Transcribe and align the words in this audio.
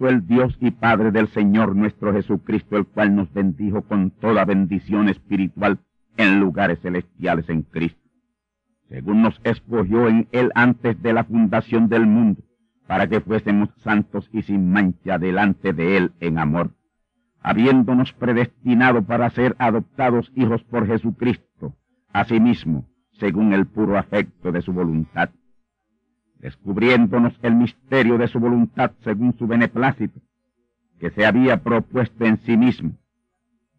El 0.00 0.26
Dios 0.26 0.56
y 0.60 0.70
Padre 0.70 1.10
del 1.10 1.28
Señor 1.28 1.74
nuestro 1.74 2.12
Jesucristo, 2.12 2.76
el 2.76 2.86
cual 2.86 3.14
nos 3.14 3.32
bendijo 3.32 3.82
con 3.82 4.10
toda 4.10 4.44
bendición 4.44 5.08
espiritual 5.08 5.78
en 6.16 6.40
lugares 6.40 6.80
celestiales 6.80 7.48
en 7.48 7.62
Cristo, 7.62 8.00
según 8.88 9.22
nos 9.22 9.40
escogió 9.44 10.08
en 10.08 10.28
Él 10.32 10.52
antes 10.54 11.02
de 11.02 11.12
la 11.12 11.24
fundación 11.24 11.88
del 11.88 12.06
mundo, 12.06 12.42
para 12.86 13.08
que 13.08 13.20
fuésemos 13.20 13.70
santos 13.78 14.28
y 14.32 14.42
sin 14.42 14.70
mancha 14.70 15.18
delante 15.18 15.72
de 15.72 15.96
Él 15.96 16.12
en 16.20 16.38
amor 16.38 16.70
habiéndonos 17.44 18.12
predestinado 18.14 19.04
para 19.04 19.28
ser 19.30 19.54
adoptados 19.58 20.32
hijos 20.34 20.64
por 20.64 20.86
Jesucristo, 20.86 21.76
asimismo, 22.10 22.86
según 23.20 23.52
el 23.52 23.66
puro 23.66 23.98
afecto 23.98 24.50
de 24.50 24.62
su 24.62 24.72
voluntad, 24.72 25.28
descubriéndonos 26.44 27.32
el 27.40 27.54
misterio 27.54 28.18
de 28.18 28.28
su 28.28 28.38
voluntad 28.38 28.92
según 29.02 29.34
su 29.38 29.46
beneplácito, 29.46 30.20
que 31.00 31.08
se 31.08 31.24
había 31.24 31.62
propuesto 31.62 32.26
en 32.26 32.36
sí 32.42 32.58
mismo, 32.58 32.98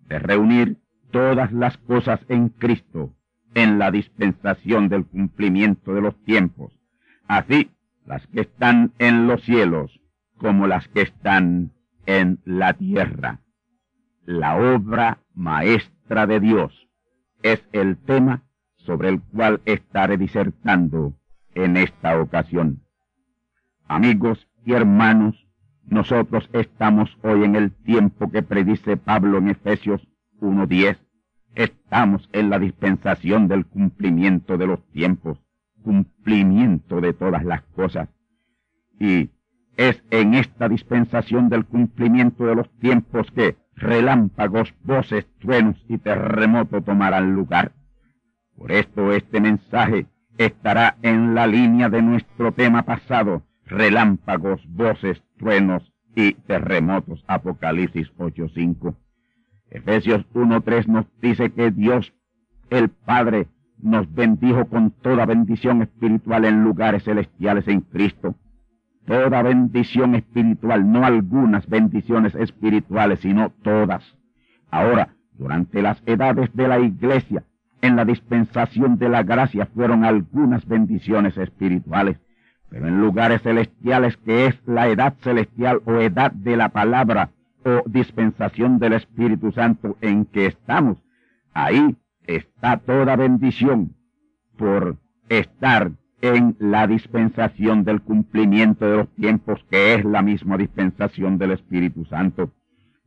de 0.07 0.17
reunir 0.17 0.77
todas 1.11 1.51
las 1.53 1.77
cosas 1.77 2.19
en 2.27 2.49
Cristo 2.49 3.13
en 3.53 3.77
la 3.77 3.91
dispensación 3.91 4.89
del 4.89 5.05
cumplimiento 5.05 5.93
de 5.93 6.01
los 6.01 6.15
tiempos, 6.23 6.73
así 7.27 7.69
las 8.03 8.25
que 8.27 8.41
están 8.41 8.93
en 8.97 9.27
los 9.27 9.43
cielos 9.43 10.01
como 10.37 10.65
las 10.65 10.87
que 10.87 11.03
están 11.03 11.71
en 12.07 12.39
la 12.45 12.73
tierra. 12.73 13.41
La 14.25 14.57
obra 14.57 15.19
maestra 15.35 16.25
de 16.25 16.39
Dios 16.39 16.89
es 17.43 17.63
el 17.73 17.95
tema 17.95 18.41
sobre 18.75 19.09
el 19.09 19.21
cual 19.21 19.61
estaré 19.65 20.17
disertando 20.17 21.13
en 21.55 21.77
esta 21.77 22.19
ocasión. 22.21 22.81
Amigos 23.87 24.47
y 24.65 24.73
hermanos, 24.73 25.47
nosotros 25.87 26.49
estamos 26.53 27.17
hoy 27.23 27.43
en 27.43 27.55
el 27.55 27.71
tiempo 27.71 28.29
que 28.29 28.43
predice 28.43 28.97
Pablo 28.97 29.37
en 29.37 29.49
Efesios 29.49 30.07
1.10. 30.41 30.97
Estamos 31.55 32.29
en 32.33 32.49
la 32.49 32.59
dispensación 32.59 33.47
del 33.47 33.65
cumplimiento 33.65 34.57
de 34.57 34.67
los 34.67 34.85
tiempos, 34.91 35.39
cumplimiento 35.83 37.01
de 37.01 37.13
todas 37.13 37.45
las 37.45 37.61
cosas. 37.61 38.09
Y 38.99 39.29
es 39.77 40.03
en 40.09 40.33
esta 40.33 40.67
dispensación 40.67 41.49
del 41.49 41.65
cumplimiento 41.65 42.45
de 42.45 42.55
los 42.55 42.69
tiempos 42.79 43.29
que 43.31 43.57
relámpagos, 43.75 44.73
voces, 44.83 45.27
truenos 45.39 45.75
y 45.87 45.97
terremoto 45.97 46.81
tomarán 46.81 47.33
lugar. 47.33 47.73
Por 48.57 48.71
esto 48.71 49.13
este 49.13 49.41
mensaje 49.41 50.07
estará 50.37 50.97
en 51.01 51.35
la 51.35 51.47
línea 51.47 51.89
de 51.89 52.01
nuestro 52.01 52.51
tema 52.51 52.83
pasado, 52.83 53.43
relámpagos, 53.65 54.61
voces, 54.67 55.21
truenos 55.37 55.93
y 56.15 56.33
terremotos, 56.33 57.23
Apocalipsis 57.27 58.11
8.5. 58.17 58.95
Efesios 59.69 60.25
1.3 60.33 60.87
nos 60.87 61.05
dice 61.21 61.51
que 61.51 61.71
Dios, 61.71 62.13
el 62.69 62.89
Padre, 62.89 63.47
nos 63.77 64.13
bendijo 64.13 64.65
con 64.65 64.91
toda 64.91 65.25
bendición 65.25 65.81
espiritual 65.81 66.45
en 66.45 66.63
lugares 66.63 67.03
celestiales 67.03 67.67
en 67.67 67.81
Cristo 67.81 68.35
toda 69.05 69.41
bendición 69.43 70.15
espiritual, 70.15 70.91
no 70.91 71.05
algunas 71.05 71.67
bendiciones 71.67 72.35
espirituales, 72.35 73.19
sino 73.19 73.51
todas. 73.63 74.03
Ahora, 74.71 75.15
durante 75.33 75.81
las 75.81 76.01
edades 76.05 76.49
de 76.53 76.67
la 76.67 76.79
iglesia, 76.79 77.43
en 77.85 77.95
la 77.95 78.05
dispensación 78.05 78.97
de 78.97 79.09
la 79.09 79.23
gracia 79.23 79.67
fueron 79.67 80.03
algunas 80.03 80.65
bendiciones 80.65 81.37
espirituales, 81.37 82.17
pero 82.69 82.87
en 82.87 82.99
lugares 82.99 83.41
celestiales 83.41 84.17
que 84.17 84.47
es 84.47 84.55
la 84.65 84.87
edad 84.87 85.15
celestial 85.21 85.81
o 85.85 85.93
edad 85.99 86.31
de 86.31 86.57
la 86.57 86.69
palabra 86.69 87.29
o 87.63 87.83
dispensación 87.85 88.79
del 88.79 88.93
Espíritu 88.93 89.51
Santo 89.51 89.97
en 90.01 90.25
que 90.25 90.47
estamos, 90.47 90.97
ahí 91.53 91.95
está 92.27 92.77
toda 92.77 93.15
bendición 93.15 93.95
por 94.57 94.97
estar 95.29 95.91
en 96.21 96.55
la 96.59 96.87
dispensación 96.87 97.83
del 97.83 98.01
cumplimiento 98.01 98.85
de 98.85 98.97
los 98.97 99.09
tiempos, 99.15 99.63
que 99.69 99.95
es 99.95 100.05
la 100.05 100.21
misma 100.21 100.57
dispensación 100.57 101.37
del 101.37 101.51
Espíritu 101.51 102.05
Santo. 102.05 102.51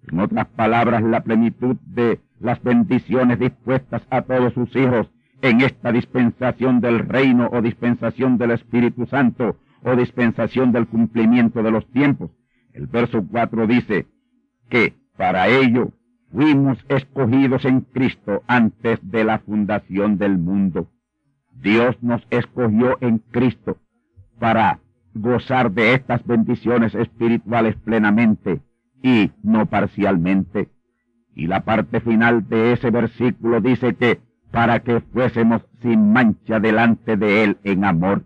En 0.06 0.20
otras 0.20 0.46
palabras, 0.48 1.02
la 1.02 1.22
plenitud 1.22 1.76
de 1.84 2.20
las 2.40 2.62
bendiciones 2.62 3.38
dispuestas 3.38 4.02
a 4.10 4.22
todos 4.22 4.54
sus 4.54 4.74
hijos 4.76 5.10
en 5.42 5.60
esta 5.60 5.92
dispensación 5.92 6.80
del 6.80 7.00
reino 7.00 7.48
o 7.52 7.62
dispensación 7.62 8.38
del 8.38 8.52
Espíritu 8.52 9.06
Santo 9.06 9.56
o 9.82 9.96
dispensación 9.96 10.72
del 10.72 10.86
cumplimiento 10.86 11.62
de 11.62 11.70
los 11.70 11.86
tiempos. 11.90 12.30
El 12.72 12.86
verso 12.86 13.24
4 13.28 13.66
dice 13.66 14.06
que 14.68 14.94
para 15.16 15.48
ello 15.48 15.92
fuimos 16.32 16.78
escogidos 16.88 17.64
en 17.64 17.80
Cristo 17.80 18.42
antes 18.46 18.98
de 19.02 19.24
la 19.24 19.38
fundación 19.40 20.18
del 20.18 20.38
mundo. 20.38 20.88
Dios 21.60 21.96
nos 22.02 22.26
escogió 22.30 22.98
en 23.00 23.18
Cristo 23.18 23.78
para 24.38 24.78
gozar 25.14 25.72
de 25.72 25.94
estas 25.94 26.24
bendiciones 26.24 26.94
espirituales 26.94 27.74
plenamente 27.76 28.60
y 29.02 29.30
no 29.42 29.66
parcialmente. 29.66 30.68
Y 31.34 31.46
la 31.46 31.64
parte 31.64 32.00
final 32.00 32.48
de 32.48 32.72
ese 32.72 32.90
versículo 32.90 33.60
dice 33.60 33.94
que 33.94 34.20
para 34.50 34.80
que 34.80 35.00
fuésemos 35.00 35.62
sin 35.82 36.12
mancha 36.12 36.58
delante 36.58 37.16
de 37.16 37.44
Él 37.44 37.58
en 37.64 37.84
amor. 37.84 38.24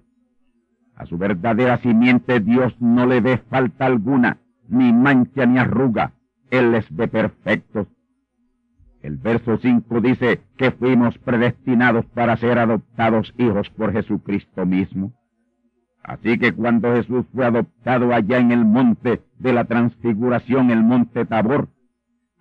A 0.94 1.06
su 1.06 1.18
verdadera 1.18 1.78
simiente 1.78 2.40
Dios 2.40 2.74
no 2.80 3.06
le 3.06 3.20
dé 3.20 3.38
falta 3.38 3.86
alguna, 3.86 4.38
ni 4.68 4.92
mancha 4.92 5.46
ni 5.46 5.58
arruga. 5.58 6.12
Él 6.50 6.72
les 6.72 6.94
ve 6.94 7.08
perfectos. 7.08 7.88
El 9.02 9.16
verso 9.16 9.56
5 9.56 10.00
dice 10.00 10.42
que 10.56 10.70
fuimos 10.70 11.18
predestinados 11.18 12.06
para 12.06 12.36
ser 12.36 12.58
adoptados 12.58 13.34
hijos 13.36 13.68
por 13.70 13.92
Jesucristo 13.92 14.64
mismo. 14.64 15.12
Así 16.02 16.38
que 16.38 16.52
cuando 16.52 16.94
Jesús 16.94 17.26
fue 17.32 17.46
adoptado 17.46 18.12
allá 18.12 18.38
en 18.38 18.50
el 18.50 18.64
monte 18.64 19.22
de 19.38 19.52
la 19.52 19.64
transfiguración, 19.64 20.70
el 20.70 20.82
monte 20.82 21.24
Tabor, 21.24 21.68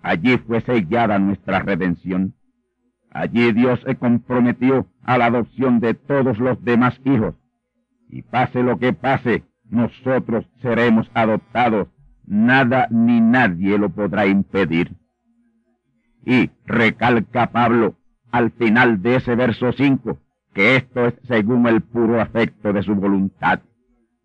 allí 0.02 0.38
fue 0.38 0.62
sellada 0.62 1.20
nuestra 1.20 1.60
redención. 1.60 2.34
Allí 3.12 3.52
Dios 3.52 3.80
se 3.86 3.96
comprometió 3.96 4.88
a 5.04 5.18
la 5.18 5.26
adopción 5.26 5.80
de 5.80 5.94
todos 5.94 6.40
los 6.40 6.64
demás 6.64 7.00
hijos. 7.06 7.36
Y 8.10 8.24
pase 8.24 8.64
lo 8.64 8.80
que 8.80 8.94
pase, 8.94 9.44
nosotros 9.70 10.46
seremos 10.62 11.10
adoptados. 11.14 11.88
Nada 12.26 12.88
ni 12.90 13.22
nadie 13.22 13.78
lo 13.78 13.90
podrá 13.90 14.26
impedir. 14.26 14.96
Y 16.26 16.50
recalca 16.66 17.52
Pablo 17.52 17.96
al 18.32 18.52
final 18.52 19.02
de 19.02 19.18
ese 19.18 19.36
verso 19.36 19.72
5 19.72 20.20
que 20.54 20.76
esto 20.76 21.08
es 21.08 21.14
según 21.28 21.68
el 21.68 21.82
puro 21.82 22.20
afecto 22.22 22.74
de 22.74 22.84
su 22.84 22.96
voluntad. 22.96 23.62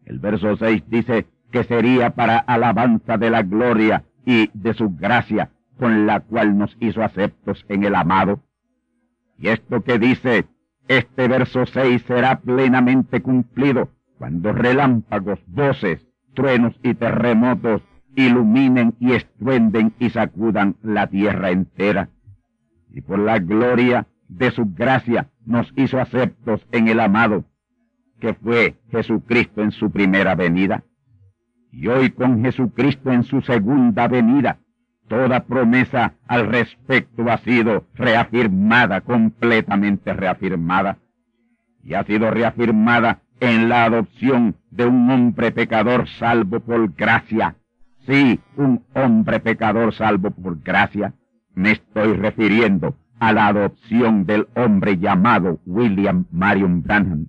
El 0.04 0.18
verso 0.18 0.56
6 0.56 0.84
dice 0.88 1.26
que 1.50 1.64
sería 1.64 2.10
para 2.10 2.38
alabanza 2.38 3.16
de 3.16 3.30
la 3.30 3.42
gloria 3.42 4.04
y 4.24 4.50
de 4.54 4.74
su 4.74 4.90
gracia 4.90 5.50
con 5.78 6.06
la 6.06 6.20
cual 6.20 6.56
nos 6.58 6.76
hizo 6.80 7.02
aceptos 7.02 7.64
en 7.68 7.84
el 7.84 7.94
amado. 7.94 8.40
Y 9.38 9.48
esto 9.48 9.82
que 9.82 9.98
dice 9.98 10.46
este 10.88 11.28
verso 11.28 11.66
6 11.66 12.02
será 12.06 12.40
plenamente 12.40 13.20
cumplido 13.20 13.90
cuando 14.18 14.52
relámpagos, 14.52 15.40
voces, 15.46 16.06
truenos 16.34 16.78
y 16.82 16.94
terremotos 16.94 17.82
iluminen 18.14 18.94
y 18.98 19.12
estruenden 19.12 19.92
y 19.98 20.10
sacudan 20.10 20.76
la 20.82 21.06
tierra 21.06 21.50
entera. 21.50 22.08
Y 22.90 23.02
por 23.02 23.18
la 23.18 23.38
gloria 23.38 24.06
de 24.28 24.50
su 24.50 24.66
gracia 24.74 25.28
nos 25.46 25.72
hizo 25.76 25.98
aceptos 25.98 26.66
en 26.72 26.88
el 26.88 27.00
amado, 27.00 27.44
que 28.20 28.34
fue 28.34 28.76
Jesucristo 28.90 29.62
en 29.62 29.70
su 29.70 29.90
primera 29.90 30.34
venida. 30.34 30.84
Y 31.72 31.86
hoy 31.86 32.10
con 32.10 32.42
Jesucristo 32.42 33.12
en 33.12 33.22
su 33.22 33.40
segunda 33.40 34.08
venida, 34.08 34.58
toda 35.08 35.44
promesa 35.44 36.14
al 36.26 36.48
respecto 36.48 37.30
ha 37.30 37.38
sido 37.38 37.84
reafirmada, 37.94 39.00
completamente 39.00 40.12
reafirmada. 40.12 40.98
Y 41.82 41.94
ha 41.94 42.04
sido 42.04 42.30
reafirmada 42.30 43.22
en 43.38 43.68
la 43.68 43.84
adopción 43.84 44.56
de 44.70 44.86
un 44.86 45.08
hombre 45.10 45.52
pecador 45.52 46.08
salvo 46.08 46.60
por 46.60 46.92
gracia. 46.94 47.56
Sí, 48.06 48.40
un 48.56 48.84
hombre 48.94 49.40
pecador 49.40 49.94
salvo 49.94 50.30
por 50.30 50.60
gracia. 50.62 51.14
Me 51.54 51.72
estoy 51.72 52.14
refiriendo 52.14 52.96
a 53.18 53.32
la 53.32 53.48
adopción 53.48 54.26
del 54.26 54.48
hombre 54.54 54.98
llamado 54.98 55.60
William 55.66 56.26
Marion 56.30 56.82
Branham. 56.82 57.26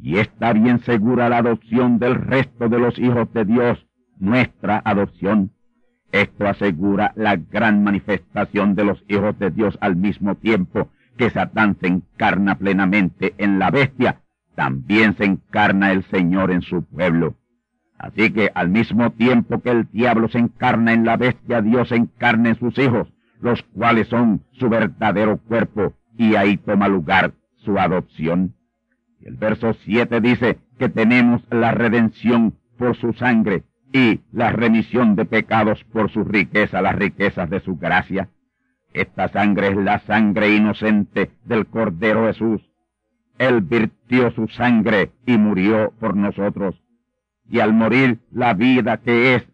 Y 0.00 0.18
está 0.18 0.52
bien 0.52 0.80
segura 0.80 1.28
la 1.28 1.38
adopción 1.38 1.98
del 1.98 2.14
resto 2.14 2.68
de 2.68 2.78
los 2.78 2.98
hijos 2.98 3.32
de 3.32 3.44
Dios, 3.44 3.86
nuestra 4.18 4.82
adopción. 4.84 5.50
Esto 6.12 6.46
asegura 6.46 7.12
la 7.16 7.36
gran 7.36 7.82
manifestación 7.82 8.74
de 8.74 8.84
los 8.84 9.02
hijos 9.08 9.38
de 9.38 9.50
Dios 9.50 9.78
al 9.80 9.96
mismo 9.96 10.34
tiempo 10.34 10.90
que 11.16 11.30
Satán 11.30 11.76
se 11.80 11.86
encarna 11.86 12.56
plenamente 12.56 13.34
en 13.38 13.58
la 13.58 13.70
bestia 13.70 14.20
también 14.54 15.16
se 15.16 15.24
encarna 15.24 15.92
el 15.92 16.04
Señor 16.04 16.50
en 16.50 16.62
su 16.62 16.82
pueblo. 16.84 17.34
Así 17.98 18.32
que 18.32 18.50
al 18.54 18.68
mismo 18.68 19.10
tiempo 19.10 19.60
que 19.60 19.70
el 19.70 19.90
diablo 19.90 20.28
se 20.28 20.38
encarna 20.38 20.92
en 20.92 21.04
la 21.04 21.16
bestia, 21.16 21.62
Dios 21.62 21.88
se 21.88 21.96
encarna 21.96 22.50
en 22.50 22.58
sus 22.58 22.78
hijos, 22.78 23.08
los 23.44 23.62
cuales 23.62 24.08
son 24.08 24.42
su 24.52 24.70
verdadero 24.70 25.36
cuerpo, 25.36 25.92
y 26.16 26.34
ahí 26.34 26.56
toma 26.56 26.88
lugar 26.88 27.34
su 27.56 27.78
adopción. 27.78 28.54
El 29.20 29.36
verso 29.36 29.74
7 29.84 30.22
dice 30.22 30.58
que 30.78 30.88
tenemos 30.88 31.42
la 31.50 31.72
redención 31.72 32.54
por 32.78 32.96
su 32.96 33.12
sangre 33.12 33.64
y 33.92 34.20
la 34.32 34.50
remisión 34.50 35.14
de 35.14 35.26
pecados 35.26 35.84
por 35.84 36.10
su 36.10 36.24
riqueza, 36.24 36.80
las 36.80 36.94
riquezas 36.94 37.50
de 37.50 37.60
su 37.60 37.76
gracia. 37.76 38.30
Esta 38.94 39.28
sangre 39.28 39.68
es 39.68 39.76
la 39.76 39.98
sangre 40.00 40.54
inocente 40.56 41.30
del 41.44 41.66
Cordero 41.66 42.26
Jesús, 42.26 42.62
él 43.36 43.60
virtió 43.60 44.30
su 44.30 44.48
sangre 44.48 45.10
y 45.26 45.36
murió 45.36 45.92
por 46.00 46.16
nosotros. 46.16 46.80
Y 47.46 47.60
al 47.60 47.74
morir 47.74 48.20
la 48.30 48.54
vida 48.54 48.96
que 48.98 49.34
es 49.34 49.46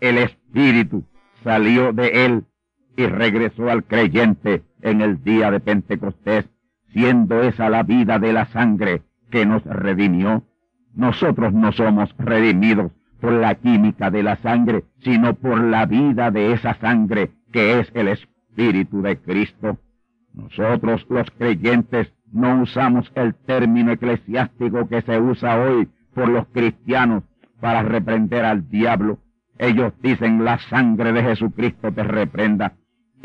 el 0.00 0.18
Espíritu 0.18 1.04
salió 1.44 1.92
de 1.92 2.26
él 2.26 2.44
y 2.96 3.06
regresó 3.06 3.70
al 3.70 3.84
creyente 3.84 4.62
en 4.80 5.00
el 5.00 5.22
día 5.22 5.50
de 5.50 5.60
Pentecostés, 5.60 6.46
siendo 6.92 7.42
esa 7.42 7.68
la 7.68 7.82
vida 7.82 8.18
de 8.18 8.32
la 8.32 8.46
sangre 8.46 9.02
que 9.30 9.44
nos 9.44 9.62
redimió. 9.64 10.44
Nosotros 10.94 11.52
no 11.52 11.72
somos 11.72 12.14
redimidos 12.18 12.92
por 13.20 13.32
la 13.32 13.54
química 13.54 14.10
de 14.10 14.22
la 14.22 14.36
sangre, 14.36 14.84
sino 15.00 15.34
por 15.34 15.60
la 15.60 15.86
vida 15.86 16.30
de 16.30 16.52
esa 16.52 16.74
sangre 16.74 17.30
que 17.52 17.80
es 17.80 17.90
el 17.94 18.08
Espíritu 18.08 19.02
de 19.02 19.18
Cristo. 19.18 19.78
Nosotros 20.32 21.06
los 21.08 21.30
creyentes 21.30 22.12
no 22.32 22.62
usamos 22.62 23.10
el 23.14 23.34
término 23.34 23.92
eclesiástico 23.92 24.88
que 24.88 25.02
se 25.02 25.20
usa 25.20 25.58
hoy 25.58 25.88
por 26.14 26.28
los 26.28 26.46
cristianos 26.48 27.24
para 27.60 27.82
reprender 27.82 28.44
al 28.44 28.68
diablo. 28.68 29.18
Ellos 29.58 29.92
dicen 30.02 30.44
la 30.44 30.58
sangre 30.58 31.12
de 31.12 31.22
Jesucristo 31.22 31.92
te 31.92 32.02
reprenda. 32.02 32.74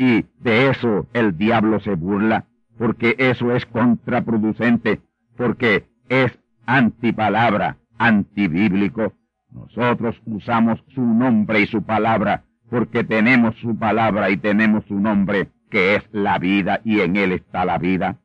Y 0.04 0.26
de 0.40 0.68
eso 0.68 1.06
el 1.12 1.38
diablo 1.38 1.78
se 1.78 1.94
burla, 1.94 2.46
porque 2.76 3.14
eso 3.18 3.54
es 3.54 3.64
contraproducente, 3.66 5.00
porque 5.36 5.86
es 6.08 6.36
antipalabra, 6.66 7.76
antibíblico. 7.98 9.12
Nosotros 9.52 10.20
usamos 10.26 10.82
su 10.88 11.02
nombre 11.02 11.60
y 11.60 11.66
su 11.66 11.84
palabra, 11.84 12.42
porque 12.68 13.04
tenemos 13.04 13.54
su 13.60 13.78
palabra 13.78 14.30
y 14.30 14.38
tenemos 14.38 14.84
su 14.86 14.98
nombre, 14.98 15.50
que 15.70 15.94
es 15.94 16.02
la 16.10 16.40
vida, 16.40 16.80
y 16.84 16.98
en 16.98 17.14
él 17.14 17.30
está 17.30 17.64
la 17.64 17.78
vida. 17.78 18.18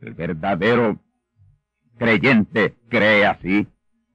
El 0.00 0.14
verdadero 0.14 0.98
creyente 1.98 2.74
cree 2.88 3.26
así. 3.26 3.68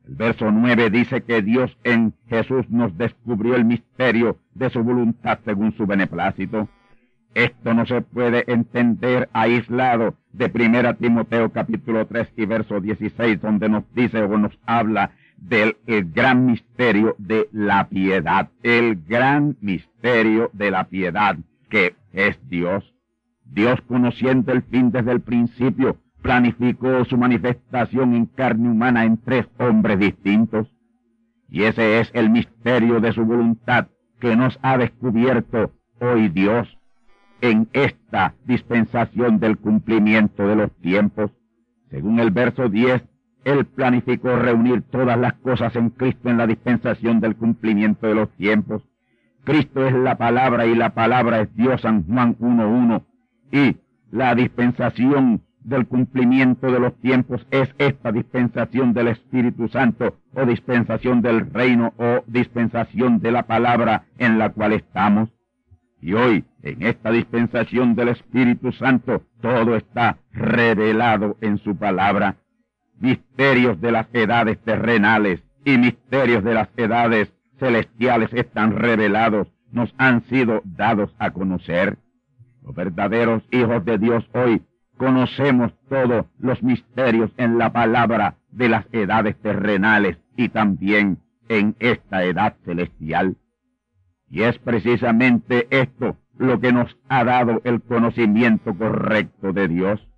El 0.08 0.16
verso 0.16 0.50
9 0.50 0.90
dice 0.90 1.22
que 1.22 1.44
Dios 1.44 1.78
en 1.84 2.16
Jesús 2.28 2.68
nos 2.72 2.98
descubrió 2.98 3.56
el 3.56 3.66
misterio 3.66 4.40
de 4.56 4.72
su 4.72 4.84
voluntad 4.84 5.38
según 5.46 5.74
su 5.78 5.86
beneplácito. 5.86 6.68
Esto 7.36 7.74
no 7.74 7.86
se 7.88 8.02
puede 8.02 8.44
entender 8.52 9.28
aislado 9.34 10.16
de 10.34 10.52
1 10.54 10.96
Timoteo 10.98 11.52
capítulo 11.52 12.06
3 12.06 12.34
y 12.38 12.46
verso 12.46 12.80
16, 12.80 13.42
donde 13.42 13.70
nos 13.70 13.84
dice 13.96 14.22
o 14.22 14.38
nos 14.38 14.58
habla 14.68 15.12
del 15.38 15.76
gran 16.14 16.46
misterio 16.46 17.16
de 17.18 17.50
la 17.52 17.90
piedad, 17.90 18.52
el 18.62 19.04
gran 19.08 19.58
misterio 19.62 20.52
de 20.54 20.70
la 20.70 20.84
piedad 20.86 21.38
que 21.70 21.96
es 22.12 22.38
Dios. 22.50 22.94
Dios, 23.46 23.82
conociendo 23.88 24.52
el 24.52 24.62
fin 24.62 24.92
desde 24.92 25.12
el 25.12 25.22
principio, 25.22 25.98
planificó 26.22 27.04
su 27.06 27.18
manifestación 27.18 28.14
en 28.14 28.28
carne 28.28 28.70
humana 28.70 29.06
en 29.06 29.18
tres 29.18 29.48
hombres 29.58 30.00
distintos. 30.00 30.68
Y 31.50 31.64
ese 31.64 32.00
es 32.00 32.12
el 32.14 32.30
misterio 32.30 33.00
de 33.00 33.12
su 33.12 33.26
voluntad 33.26 33.88
que 34.20 34.36
nos 34.36 34.58
ha 34.62 34.78
descubierto 34.78 35.72
hoy 36.00 36.30
Dios 36.30 36.78
en 37.44 37.68
esta 37.74 38.36
dispensación 38.46 39.38
del 39.38 39.58
cumplimiento 39.58 40.48
de 40.48 40.56
los 40.56 40.72
tiempos. 40.78 41.30
Según 41.92 42.22
el 42.22 42.32
verso 42.32 42.70
10, 42.70 43.04
Él 43.44 43.66
planificó 43.66 44.38
reunir 44.38 44.82
todas 44.84 45.20
las 45.20 45.34
cosas 45.34 45.76
en 45.76 45.90
Cristo 45.90 46.30
en 46.30 46.38
la 46.38 46.48
dispensación 46.48 47.20
del 47.20 47.36
cumplimiento 47.36 48.08
de 48.08 48.16
los 48.16 48.30
tiempos. 48.38 48.82
Cristo 49.44 49.86
es 49.86 49.94
la 49.94 50.18
palabra 50.18 50.66
y 50.66 50.74
la 50.74 50.94
palabra 50.94 51.42
es 51.42 51.54
Dios, 51.54 51.82
San 51.82 52.06
Juan 52.06 52.38
1.1 52.38 53.04
y 53.52 53.76
la 54.10 54.34
dispensación 54.36 55.42
del 55.66 55.86
cumplimiento 55.86 56.72
de 56.72 56.80
los 56.80 56.96
tiempos 57.02 57.46
es 57.52 57.76
esta 57.78 58.14
dispensación 58.14 58.94
del 58.94 59.10
Espíritu 59.10 59.68
Santo 59.68 60.16
o 60.34 60.46
dispensación 60.46 61.22
del 61.22 61.52
reino 61.52 61.94
o 61.98 62.24
dispensación 62.26 63.20
de 63.20 63.32
la 63.32 63.44
palabra 63.44 64.06
en 64.18 64.40
la 64.40 64.50
cual 64.52 64.72
estamos. 64.72 65.28
Y 66.04 66.16
hoy, 66.16 66.44
en 66.64 66.82
esta 66.84 67.12
dispensación 67.12 67.96
del 67.96 68.10
Espíritu 68.10 68.74
Santo, 68.74 69.24
todo 69.40 69.78
está 69.78 70.18
revelado 70.34 71.38
en 71.40 71.60
su 71.60 71.78
palabra. 71.78 72.36
Misterios 73.00 73.80
de 73.80 73.94
las 73.94 74.08
edades 74.12 74.60
terrenales 74.66 75.42
y 75.64 75.78
misterios 75.78 76.44
de 76.44 76.56
las 76.56 76.68
edades 76.76 77.32
celestiales 77.58 78.34
están 78.34 78.76
revelados, 78.76 79.48
nos 79.72 79.96
han 79.98 80.26
sido 80.26 80.62
dados 80.66 81.16
a 81.20 81.32
conocer. 81.32 81.98
Los 82.64 82.76
verdaderos 82.76 83.42
hijos 83.52 83.86
de 83.86 83.98
Dios 83.98 84.30
hoy 84.34 84.62
conocemos 84.98 85.72
todos 85.88 86.26
los 86.38 86.62
misterios 86.62 87.32
en 87.38 87.58
la 87.58 87.72
palabra 87.72 88.36
de 88.52 88.68
las 88.68 88.86
edades 88.92 89.38
terrenales 89.38 90.18
y 90.36 90.50
también 90.50 91.20
en 91.48 91.78
esta 91.80 92.26
edad 92.26 92.58
celestial. 92.66 93.38
Y 94.34 94.42
es 94.42 94.58
precisamente 94.58 95.68
esto 95.70 96.18
lo 96.40 96.60
que 96.60 96.74
nos 96.74 96.98
ha 97.08 97.24
dado 97.24 97.62
el 97.66 97.84
conocimiento 97.84 98.76
correcto 98.76 99.54
de 99.54 99.68
Dios. 99.68 100.10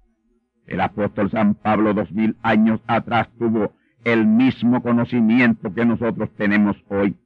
El 0.65 0.79
apóstol 0.79 1.29
San 1.31 1.55
Pablo 1.55 1.93
dos 1.93 2.13
mil 2.13 2.37
años 2.41 2.79
atrás 2.87 3.27
tuvo 3.37 3.73
el 4.05 4.25
mismo 4.25 4.81
conocimiento 4.81 5.73
que 5.73 5.83
nosotros 5.83 6.29
tenemos 6.37 6.77
hoy. 6.87 7.17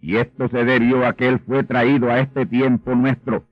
Y 0.00 0.16
esto 0.16 0.48
se 0.48 0.64
debió 0.64 1.06
a 1.06 1.12
que 1.12 1.28
él 1.28 1.40
fue 1.40 1.62
traído 1.62 2.10
a 2.10 2.20
este 2.20 2.46
tiempo 2.46 2.94
nuestro 2.94 3.44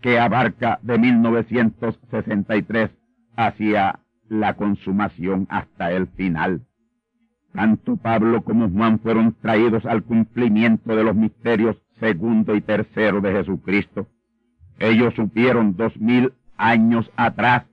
que 0.00 0.20
abarca 0.20 0.78
de 0.82 0.98
1963 0.98 2.92
hacia 3.34 3.98
la 4.28 4.54
consumación 4.54 5.48
hasta 5.50 5.90
el 5.90 6.06
final. 6.06 6.68
Tanto 7.52 7.96
Pablo 7.96 8.44
como 8.44 8.70
Juan 8.70 9.00
fueron 9.00 9.34
traídos 9.40 9.84
al 9.86 10.04
cumplimiento 10.04 10.94
de 10.94 11.02
los 11.02 11.16
misterios 11.16 11.82
segundo 12.00 12.54
y 12.54 12.60
tercero 12.60 13.20
de 13.20 13.32
Jesucristo. 13.32 14.06
Ellos 14.78 15.14
supieron 15.14 15.76
dos 15.76 15.96
mil 15.98 16.32
años 16.56 17.10
atrás 17.16 17.64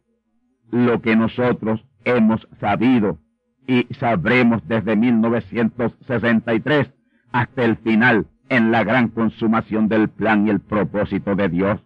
lo 0.72 1.01
que 1.01 1.15
nosotros 1.15 1.86
hemos 2.06 2.48
sabido 2.60 3.20
y 3.68 3.88
sabremos 4.00 4.68
desde 4.68 4.96
1963 4.96 6.92
hasta 7.32 7.63
el 7.63 7.77
final 7.77 8.27
en 8.50 8.72
la 8.72 8.84
gran 8.84 9.08
consumación 9.10 9.88
del 9.88 10.10
plan 10.10 10.48
y 10.48 10.50
el 10.50 10.60
propósito 10.60 11.36
de 11.36 11.50
Dios. 11.50 11.80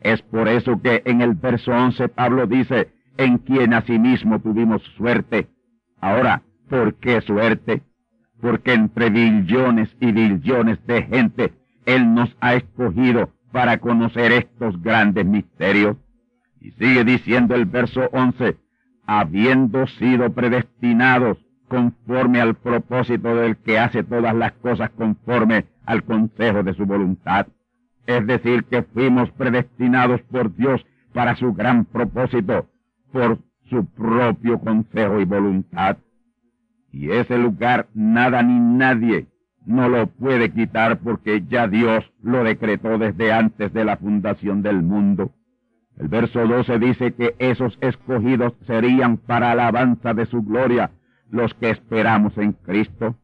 Es 0.00 0.22
por 0.22 0.48
eso 0.48 0.80
que 0.80 1.02
en 1.04 1.20
el 1.20 1.34
verso 1.34 1.72
11 1.72 2.08
Pablo 2.08 2.46
dice, 2.46 2.92
en 3.18 3.38
quien 3.38 3.74
asimismo 3.74 4.40
tuvimos 4.40 4.82
suerte. 4.96 5.48
Ahora, 6.00 6.42
¿por 6.68 6.94
qué 6.94 7.20
suerte? 7.20 7.82
Porque 8.40 8.72
entre 8.72 9.10
billones 9.10 9.94
y 10.00 10.10
billones 10.10 10.84
de 10.86 11.02
gente 11.04 11.52
Él 11.86 12.14
nos 12.14 12.34
ha 12.40 12.54
escogido 12.54 13.30
para 13.52 13.78
conocer 13.78 14.32
estos 14.32 14.80
grandes 14.82 15.26
misterios. 15.26 15.96
Y 16.60 16.70
sigue 16.72 17.04
diciendo 17.04 17.54
el 17.54 17.66
verso 17.66 18.08
11, 18.12 18.56
habiendo 19.06 19.86
sido 19.86 20.32
predestinados 20.32 21.38
conforme 21.68 22.40
al 22.40 22.54
propósito 22.54 23.34
del 23.34 23.56
que 23.56 23.78
hace 23.78 24.04
todas 24.04 24.34
las 24.34 24.52
cosas 24.52 24.90
conforme 24.90 25.66
al 25.86 26.04
consejo 26.04 26.62
de 26.62 26.74
su 26.74 26.86
voluntad. 26.86 27.46
Es 28.06 28.26
decir, 28.26 28.64
que 28.64 28.82
fuimos 28.82 29.30
predestinados 29.32 30.20
por 30.22 30.54
Dios 30.54 30.84
para 31.12 31.34
su 31.36 31.52
gran 31.52 31.84
propósito, 31.84 32.68
por 33.12 33.38
su 33.70 33.86
propio 33.86 34.58
consejo 34.60 35.20
y 35.20 35.24
voluntad. 35.24 35.96
Y 36.92 37.10
ese 37.10 37.38
lugar 37.38 37.88
nada 37.94 38.42
ni 38.42 38.58
nadie 38.58 39.31
no 39.66 39.88
lo 39.88 40.06
puede 40.08 40.50
quitar 40.50 40.98
porque 40.98 41.44
ya 41.48 41.68
Dios 41.68 42.10
lo 42.22 42.44
decretó 42.44 42.98
desde 42.98 43.32
antes 43.32 43.72
de 43.72 43.84
la 43.84 43.96
fundación 43.96 44.62
del 44.62 44.82
mundo. 44.82 45.32
El 45.98 46.08
verso 46.08 46.46
12 46.46 46.78
dice 46.78 47.12
que 47.14 47.34
esos 47.38 47.78
escogidos 47.80 48.54
serían 48.66 49.18
para 49.18 49.52
alabanza 49.52 50.14
de 50.14 50.26
su 50.26 50.42
gloria 50.42 50.90
los 51.30 51.54
que 51.54 51.70
esperamos 51.70 52.36
en 52.38 52.52
Cristo. 52.52 53.16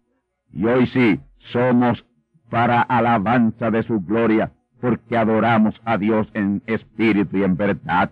Y 0.53 0.65
hoy 0.65 0.87
sí, 0.87 1.21
somos 1.53 2.05
para 2.51 2.81
alabanza 2.81 3.71
de 3.71 3.83
su 3.83 4.01
gloria, 4.01 4.53
porque 4.81 5.17
adoramos 5.17 5.81
a 5.85 5.99
Dios 5.99 6.29
en 6.35 6.63
espíritu 6.67 7.37
y 7.39 7.43
en 7.43 7.57
verdad, 7.57 8.11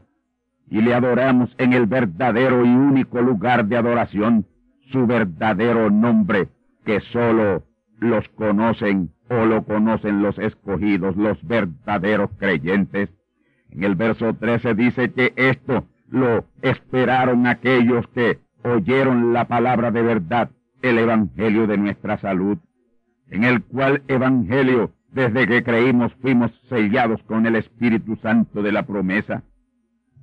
y 0.68 0.80
le 0.82 0.94
adoramos 0.94 1.54
en 1.58 1.72
el 1.72 1.86
verdadero 1.86 2.64
y 2.64 2.68
único 2.68 3.20
lugar 3.22 3.66
de 3.66 3.76
adoración, 3.76 4.46
su 4.90 5.06
verdadero 5.06 5.90
nombre, 5.90 6.48
que 6.84 7.00
sólo 7.12 7.62
los 7.98 8.28
conocen 8.30 9.10
o 9.28 9.44
lo 9.44 9.64
conocen 9.64 10.22
los 10.22 10.38
escogidos, 10.38 11.16
los 11.16 11.42
verdaderos 11.46 12.30
creyentes. 12.38 13.10
En 13.70 13.84
el 13.84 13.94
verso 13.94 14.34
13 14.34 14.74
dice 14.74 15.12
que 15.12 15.32
esto 15.36 15.86
lo 16.08 16.44
esperaron 16.62 17.46
aquellos 17.46 18.06
que 18.08 18.38
oyeron 18.62 19.32
la 19.32 19.46
palabra 19.46 19.90
de 19.90 20.02
verdad, 20.02 20.50
el 20.82 20.98
evangelio 20.98 21.66
de 21.66 21.78
nuestra 21.78 22.18
salud, 22.18 22.58
en 23.30 23.44
el 23.44 23.62
cual 23.62 24.02
evangelio 24.08 24.92
desde 25.10 25.46
que 25.46 25.62
creímos 25.62 26.12
fuimos 26.20 26.52
sellados 26.68 27.22
con 27.22 27.46
el 27.46 27.56
Espíritu 27.56 28.16
Santo 28.16 28.62
de 28.62 28.72
la 28.72 28.84
promesa. 28.84 29.42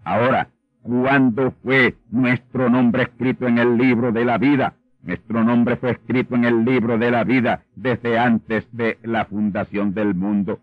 Ahora, 0.04 0.50
¿cuándo 0.82 1.52
fue 1.64 1.96
nuestro 2.12 2.70
nombre 2.70 3.04
escrito 3.04 3.48
en 3.48 3.58
el 3.58 3.78
libro 3.78 4.12
de 4.12 4.26
la 4.26 4.38
vida? 4.38 4.76
Nuestro 5.04 5.44
nombre 5.44 5.76
fue 5.76 5.92
escrito 5.92 6.36
en 6.36 6.46
el 6.46 6.64
libro 6.64 6.98
de 6.98 7.12
la 7.12 7.26
vida 7.26 7.64
desde 7.76 8.18
antes 8.18 8.66
de 8.72 8.98
la 9.04 9.26
fundación 9.26 9.94
del 9.94 10.16
mundo. 10.16 10.62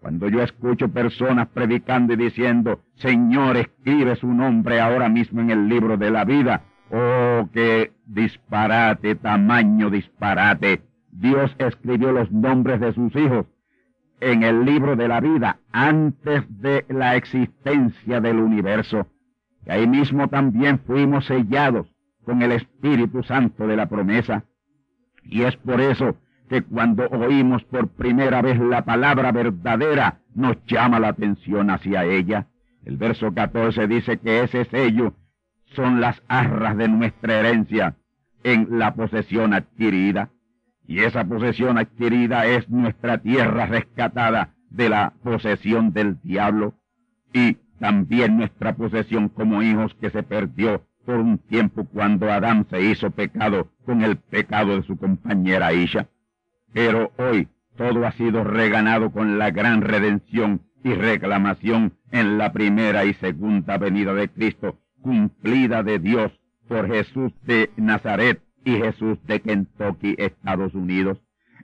Cuando 0.00 0.28
yo 0.28 0.42
escucho 0.42 0.88
personas 0.88 1.48
predicando 1.48 2.14
y 2.14 2.16
diciendo, 2.16 2.80
Señor, 2.94 3.58
escribe 3.58 4.16
su 4.16 4.28
nombre 4.28 4.80
ahora 4.80 5.10
mismo 5.10 5.42
en 5.42 5.50
el 5.50 5.68
libro 5.68 5.98
de 5.98 6.10
la 6.10 6.24
vida, 6.24 6.62
oh, 6.90 7.50
qué 7.52 7.92
disparate, 8.06 9.14
tamaño 9.14 9.90
disparate. 9.90 10.80
Dios 11.10 11.54
escribió 11.58 12.12
los 12.12 12.32
nombres 12.32 12.80
de 12.80 12.94
sus 12.94 13.14
hijos 13.14 13.44
en 14.20 14.42
el 14.42 14.64
libro 14.64 14.96
de 14.96 15.08
la 15.08 15.20
vida 15.20 15.58
antes 15.70 16.44
de 16.48 16.86
la 16.88 17.16
existencia 17.16 18.22
del 18.22 18.38
universo. 18.38 19.06
Y 19.66 19.70
ahí 19.70 19.86
mismo 19.86 20.28
también 20.28 20.78
fuimos 20.78 21.26
sellados 21.26 21.91
con 22.24 22.42
el 22.42 22.52
Espíritu 22.52 23.22
Santo 23.22 23.66
de 23.66 23.76
la 23.76 23.88
promesa. 23.88 24.44
Y 25.24 25.42
es 25.42 25.56
por 25.56 25.80
eso 25.80 26.16
que 26.48 26.62
cuando 26.62 27.06
oímos 27.08 27.64
por 27.64 27.88
primera 27.88 28.42
vez 28.42 28.58
la 28.58 28.84
palabra 28.84 29.32
verdadera, 29.32 30.20
nos 30.34 30.56
llama 30.66 31.00
la 31.00 31.08
atención 31.08 31.70
hacia 31.70 32.04
ella. 32.04 32.48
El 32.84 32.96
verso 32.96 33.32
14 33.32 33.86
dice 33.86 34.18
que 34.18 34.42
ese 34.42 34.64
sello 34.66 35.14
son 35.74 36.00
las 36.00 36.22
arras 36.28 36.76
de 36.76 36.88
nuestra 36.88 37.38
herencia 37.40 37.96
en 38.44 38.78
la 38.78 38.94
posesión 38.94 39.54
adquirida 39.54 40.30
y 40.86 41.00
esa 41.00 41.24
posesión 41.24 41.78
adquirida 41.78 42.46
es 42.46 42.68
nuestra 42.68 43.18
tierra 43.18 43.66
rescatada 43.66 44.54
de 44.68 44.88
la 44.88 45.14
posesión 45.22 45.92
del 45.92 46.20
diablo 46.22 46.74
y 47.32 47.54
también 47.78 48.36
nuestra 48.36 48.74
posesión 48.74 49.28
como 49.28 49.62
hijos 49.62 49.94
que 49.94 50.10
se 50.10 50.22
perdió 50.22 50.86
por 51.04 51.16
un 51.16 51.38
tiempo 51.38 51.84
cuando 51.84 52.30
Adán 52.30 52.66
se 52.70 52.80
hizo 52.80 53.10
pecado 53.10 53.68
con 53.84 54.02
el 54.02 54.16
pecado 54.16 54.76
de 54.76 54.82
su 54.82 54.96
compañera 54.96 55.72
Isha. 55.72 56.08
Pero 56.72 57.12
hoy 57.18 57.48
todo 57.76 58.06
ha 58.06 58.12
sido 58.12 58.44
reganado 58.44 59.10
con 59.10 59.38
la 59.38 59.50
gran 59.50 59.82
redención 59.82 60.60
y 60.84 60.94
reclamación 60.94 61.92
en 62.10 62.38
la 62.38 62.52
primera 62.52 63.04
y 63.04 63.14
segunda 63.14 63.78
venida 63.78 64.14
de 64.14 64.28
Cristo, 64.28 64.78
cumplida 65.00 65.82
de 65.82 65.98
Dios 65.98 66.32
por 66.68 66.88
Jesús 66.88 67.32
de 67.44 67.70
Nazaret, 67.76 68.40
y 68.64 68.76
Jesús 68.76 69.18
de 69.26 69.40
Kentucky, 69.40 70.14
Estados 70.18 70.74
Unidos. 70.74 71.18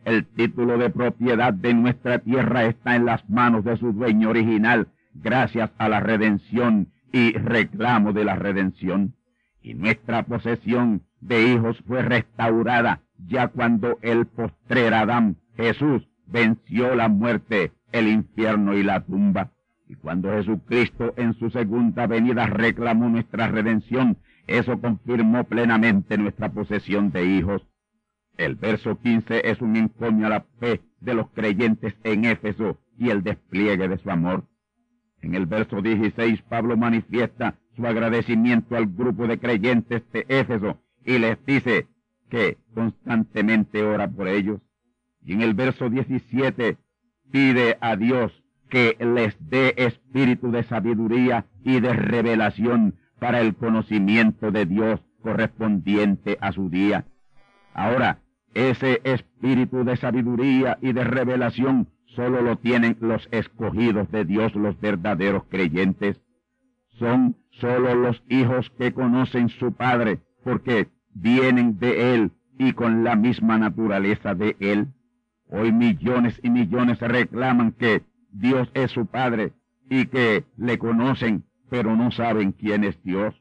El 0.04 0.26
título 0.26 0.78
de 0.78 0.90
propiedad 0.90 1.52
de 1.52 1.74
nuestra 1.74 2.18
tierra 2.18 2.64
está 2.64 2.96
en 2.96 3.04
las 3.04 3.28
manos 3.28 3.64
de 3.64 3.76
su 3.76 3.92
dueño 3.92 4.30
original, 4.30 4.88
gracias 5.14 5.70
a 5.78 5.88
la 5.88 6.00
redención 6.00 6.88
y 7.12 7.32
reclamo 7.32 8.12
de 8.12 8.24
la 8.24 8.36
redención. 8.36 9.14
Y 9.62 9.74
nuestra 9.74 10.22
posesión 10.24 11.02
de 11.20 11.52
hijos 11.52 11.82
fue 11.86 12.02
restaurada 12.02 13.02
ya 13.26 13.48
cuando 13.48 13.98
el 14.02 14.26
postrer 14.26 14.94
Adán, 14.94 15.36
Jesús, 15.56 16.08
venció 16.26 16.94
la 16.94 17.08
muerte, 17.08 17.72
el 17.92 18.08
infierno 18.08 18.74
y 18.76 18.82
la 18.82 19.00
tumba. 19.00 19.52
Y 19.88 19.94
cuando 19.94 20.30
Jesucristo 20.32 21.14
en 21.16 21.34
su 21.34 21.50
segunda 21.50 22.06
venida 22.06 22.46
reclamó 22.46 23.08
nuestra 23.08 23.48
redención, 23.48 24.18
eso 24.46 24.80
confirmó 24.80 25.44
plenamente 25.44 26.16
nuestra 26.18 26.50
posesión 26.50 27.10
de 27.10 27.24
hijos. 27.26 27.66
El 28.36 28.54
verso 28.54 28.98
15 28.98 29.50
es 29.50 29.60
un 29.60 29.76
encomio 29.76 30.26
a 30.26 30.30
la 30.30 30.46
fe 30.60 30.80
de 31.00 31.14
los 31.14 31.28
creyentes 31.30 31.94
en 32.04 32.24
Éfeso 32.24 32.78
y 32.96 33.10
el 33.10 33.22
despliegue 33.22 33.88
de 33.88 33.98
su 33.98 34.10
amor. 34.10 34.44
En 35.20 35.34
el 35.34 35.46
verso 35.46 35.82
16 35.82 36.42
Pablo 36.42 36.76
manifiesta 36.76 37.56
su 37.78 37.86
agradecimiento 37.86 38.76
al 38.76 38.86
grupo 38.86 39.28
de 39.28 39.38
creyentes 39.38 40.02
de 40.12 40.26
Éfeso 40.28 40.80
y 41.04 41.18
les 41.18 41.38
dice 41.46 41.86
que 42.28 42.58
constantemente 42.74 43.84
ora 43.84 44.08
por 44.08 44.26
ellos. 44.26 44.60
Y 45.24 45.34
en 45.34 45.42
el 45.42 45.54
verso 45.54 45.88
17 45.88 46.76
pide 47.30 47.78
a 47.80 47.94
Dios 47.94 48.32
que 48.68 48.96
les 48.98 49.36
dé 49.48 49.74
espíritu 49.76 50.50
de 50.50 50.64
sabiduría 50.64 51.46
y 51.64 51.78
de 51.78 51.92
revelación 51.92 52.96
para 53.20 53.40
el 53.40 53.54
conocimiento 53.54 54.50
de 54.50 54.66
Dios 54.66 55.00
correspondiente 55.22 56.36
a 56.40 56.50
su 56.50 56.68
día. 56.70 57.04
Ahora, 57.74 58.18
ese 58.54 59.00
espíritu 59.04 59.84
de 59.84 59.96
sabiduría 59.96 60.78
y 60.82 60.92
de 60.92 61.04
revelación 61.04 61.86
solo 62.06 62.42
lo 62.42 62.56
tienen 62.56 62.96
los 63.00 63.28
escogidos 63.30 64.10
de 64.10 64.24
Dios, 64.24 64.54
los 64.56 64.80
verdaderos 64.80 65.44
creyentes. 65.48 66.20
Son 66.98 67.36
solo 67.60 67.94
los 67.94 68.22
hijos 68.28 68.70
que 68.78 68.92
conocen 68.92 69.48
su 69.48 69.72
Padre, 69.72 70.20
porque 70.44 70.88
vienen 71.14 71.78
de 71.78 72.14
Él 72.14 72.32
y 72.58 72.72
con 72.72 73.04
la 73.04 73.16
misma 73.16 73.58
naturaleza 73.58 74.34
de 74.34 74.56
Él. 74.60 74.88
Hoy 75.50 75.72
millones 75.72 76.38
y 76.42 76.50
millones 76.50 77.00
reclaman 77.00 77.72
que 77.72 78.02
Dios 78.30 78.70
es 78.74 78.90
su 78.90 79.06
Padre 79.06 79.52
y 79.88 80.06
que 80.06 80.44
le 80.56 80.78
conocen, 80.78 81.44
pero 81.70 81.96
no 81.96 82.10
saben 82.10 82.52
quién 82.52 82.84
es 82.84 83.02
Dios. 83.02 83.34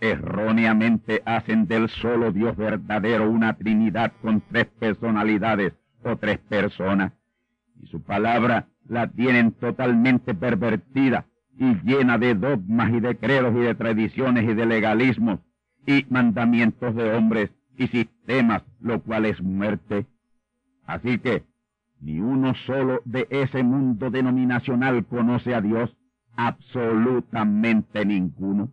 Erróneamente 0.00 1.22
hacen 1.24 1.66
del 1.66 1.88
solo 1.88 2.32
Dios 2.32 2.56
verdadero 2.56 3.30
una 3.30 3.54
Trinidad 3.56 4.12
con 4.20 4.40
tres 4.40 4.66
personalidades 4.66 5.74
o 6.02 6.16
tres 6.16 6.38
personas. 6.38 7.12
Y 7.80 7.86
su 7.86 8.02
palabra 8.02 8.68
la 8.86 9.08
tienen 9.08 9.52
totalmente 9.52 10.34
pervertida 10.34 11.26
y 11.58 11.74
llena 11.84 12.18
de 12.18 12.34
dogmas 12.34 12.92
y 12.92 13.00
de 13.00 13.16
credos 13.16 13.54
y 13.54 13.60
de 13.60 13.74
tradiciones 13.74 14.44
y 14.44 14.54
de 14.54 14.66
legalismos 14.66 15.40
y 15.86 16.06
mandamientos 16.08 16.94
de 16.94 17.12
hombres 17.14 17.50
y 17.76 17.86
sistemas, 17.88 18.62
lo 18.80 19.00
cual 19.02 19.26
es 19.26 19.40
muerte. 19.42 20.06
Así 20.86 21.18
que 21.18 21.44
ni 22.00 22.20
uno 22.20 22.54
solo 22.66 23.00
de 23.04 23.26
ese 23.30 23.62
mundo 23.62 24.10
denominacional 24.10 25.06
conoce 25.06 25.54
a 25.54 25.60
Dios, 25.60 25.96
absolutamente 26.36 28.04
ninguno. 28.04 28.72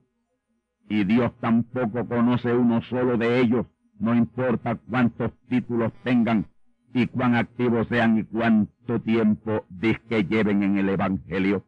Y 0.89 1.05
Dios 1.05 1.31
tampoco 1.39 2.05
conoce 2.07 2.53
uno 2.53 2.81
solo 2.81 3.17
de 3.17 3.39
ellos, 3.39 3.65
no 3.99 4.15
importa 4.15 4.75
cuántos 4.75 5.31
títulos 5.47 5.93
tengan 6.03 6.47
y 6.93 7.07
cuán 7.07 7.35
activos 7.35 7.87
sean 7.87 8.17
y 8.17 8.23
cuánto 8.23 8.99
tiempo 8.99 9.65
que 10.09 10.23
lleven 10.25 10.63
en 10.63 10.77
el 10.77 10.89
Evangelio. 10.89 11.63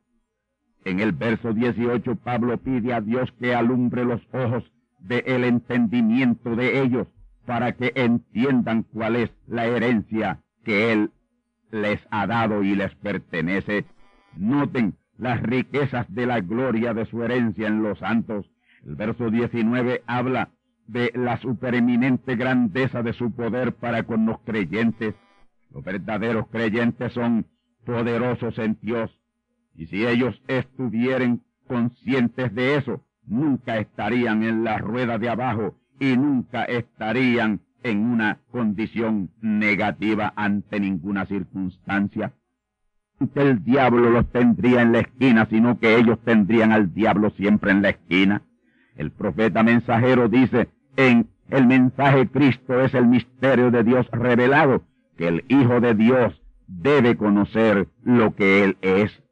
En 0.86 1.00
el 1.00 1.14
verso 1.14 1.54
18 1.54 2.16
Pablo 2.18 2.58
pide 2.58 2.94
a 2.94 3.02
Dios 3.02 3.32
que 3.40 3.56
alumbre 3.56 4.04
los 4.04 4.22
ojos 4.34 4.64
del 5.00 5.24
el 5.26 5.44
entendimiento 5.44 6.56
de 6.56 6.82
ellos 6.82 7.08
para 7.46 7.74
que 7.74 7.92
entiendan 7.96 8.84
cuál 8.84 9.16
es 9.16 9.32
la 9.48 9.66
herencia 9.66 10.40
que 10.64 10.92
Él 10.92 11.12
les 11.72 12.00
ha 12.12 12.28
dado 12.28 12.64
y 12.64 12.76
les 12.76 12.94
pertenece. 12.96 13.86
Noten 14.36 14.96
las 15.18 15.42
riquezas 15.42 16.06
de 16.14 16.26
la 16.26 16.42
gloria 16.42 16.94
de 16.94 17.06
su 17.06 17.24
herencia 17.24 17.68
en 17.68 17.84
los 17.84 18.00
santos. 18.00 18.50
El 18.86 18.96
verso 18.96 19.30
19 19.30 20.04
habla 20.06 20.50
de 20.88 21.12
la 21.16 21.38
supereminente 21.38 22.36
grandeza 22.36 23.04
de 23.04 23.14
su 23.14 23.32
poder 23.32 23.74
para 23.74 24.04
con 24.04 24.26
los 24.26 24.40
creyentes. 24.40 25.16
Los 25.74 25.84
verdaderos 25.84 26.48
creyentes 26.48 27.14
son 27.14 27.46
poderosos 27.86 28.58
en 28.60 28.78
Dios. 28.82 29.12
Y 29.76 29.88
si 29.88 30.06
ellos 30.06 30.42
estuvieran 30.48 31.42
conscientes 31.68 32.54
de 32.54 32.76
eso, 32.76 33.04
nunca 33.26 33.78
estarían 33.78 34.44
en 34.44 34.64
la 34.64 34.78
rueda 34.78 35.18
de 35.18 35.30
abajo 35.30 35.76
y 36.00 36.18
nunca 36.18 36.64
estarían 36.66 37.62
en 37.84 38.00
una 38.06 38.40
condición 38.52 39.32
negativa 39.42 40.34
ante 40.36 40.80
ninguna 40.80 41.26
circunstancia. 41.26 42.34
El 43.36 43.64
diablo 43.64 44.10
los 44.10 44.30
tendría 44.32 44.82
en 44.82 44.92
la 44.92 45.00
esquina, 45.00 45.46
sino 45.50 45.80
que 45.80 45.98
ellos 45.98 46.20
tendrían 46.24 46.72
al 46.72 46.94
diablo 46.94 47.30
siempre 47.32 47.72
en 47.72 47.82
la 47.82 47.90
esquina. 47.90 48.42
El 48.96 49.12
profeta 49.12 49.64
mensajero 49.64 50.28
dice, 50.28 50.70
en 50.98 51.30
el 51.50 51.68
mensaje 51.68 52.28
Cristo 52.28 52.82
es 52.82 52.94
el 52.94 53.08
misterio 53.08 53.72
de 53.72 53.84
Dios 53.84 54.08
revelado, 54.12 54.84
que 55.18 55.28
el 55.28 55.46
Hijo 55.48 55.80
de 55.80 55.94
Dios 55.94 56.42
debe 56.68 57.16
conocer 57.16 57.88
lo 58.04 58.36
que 58.36 58.64
Él 58.64 58.78
es. 58.82 59.23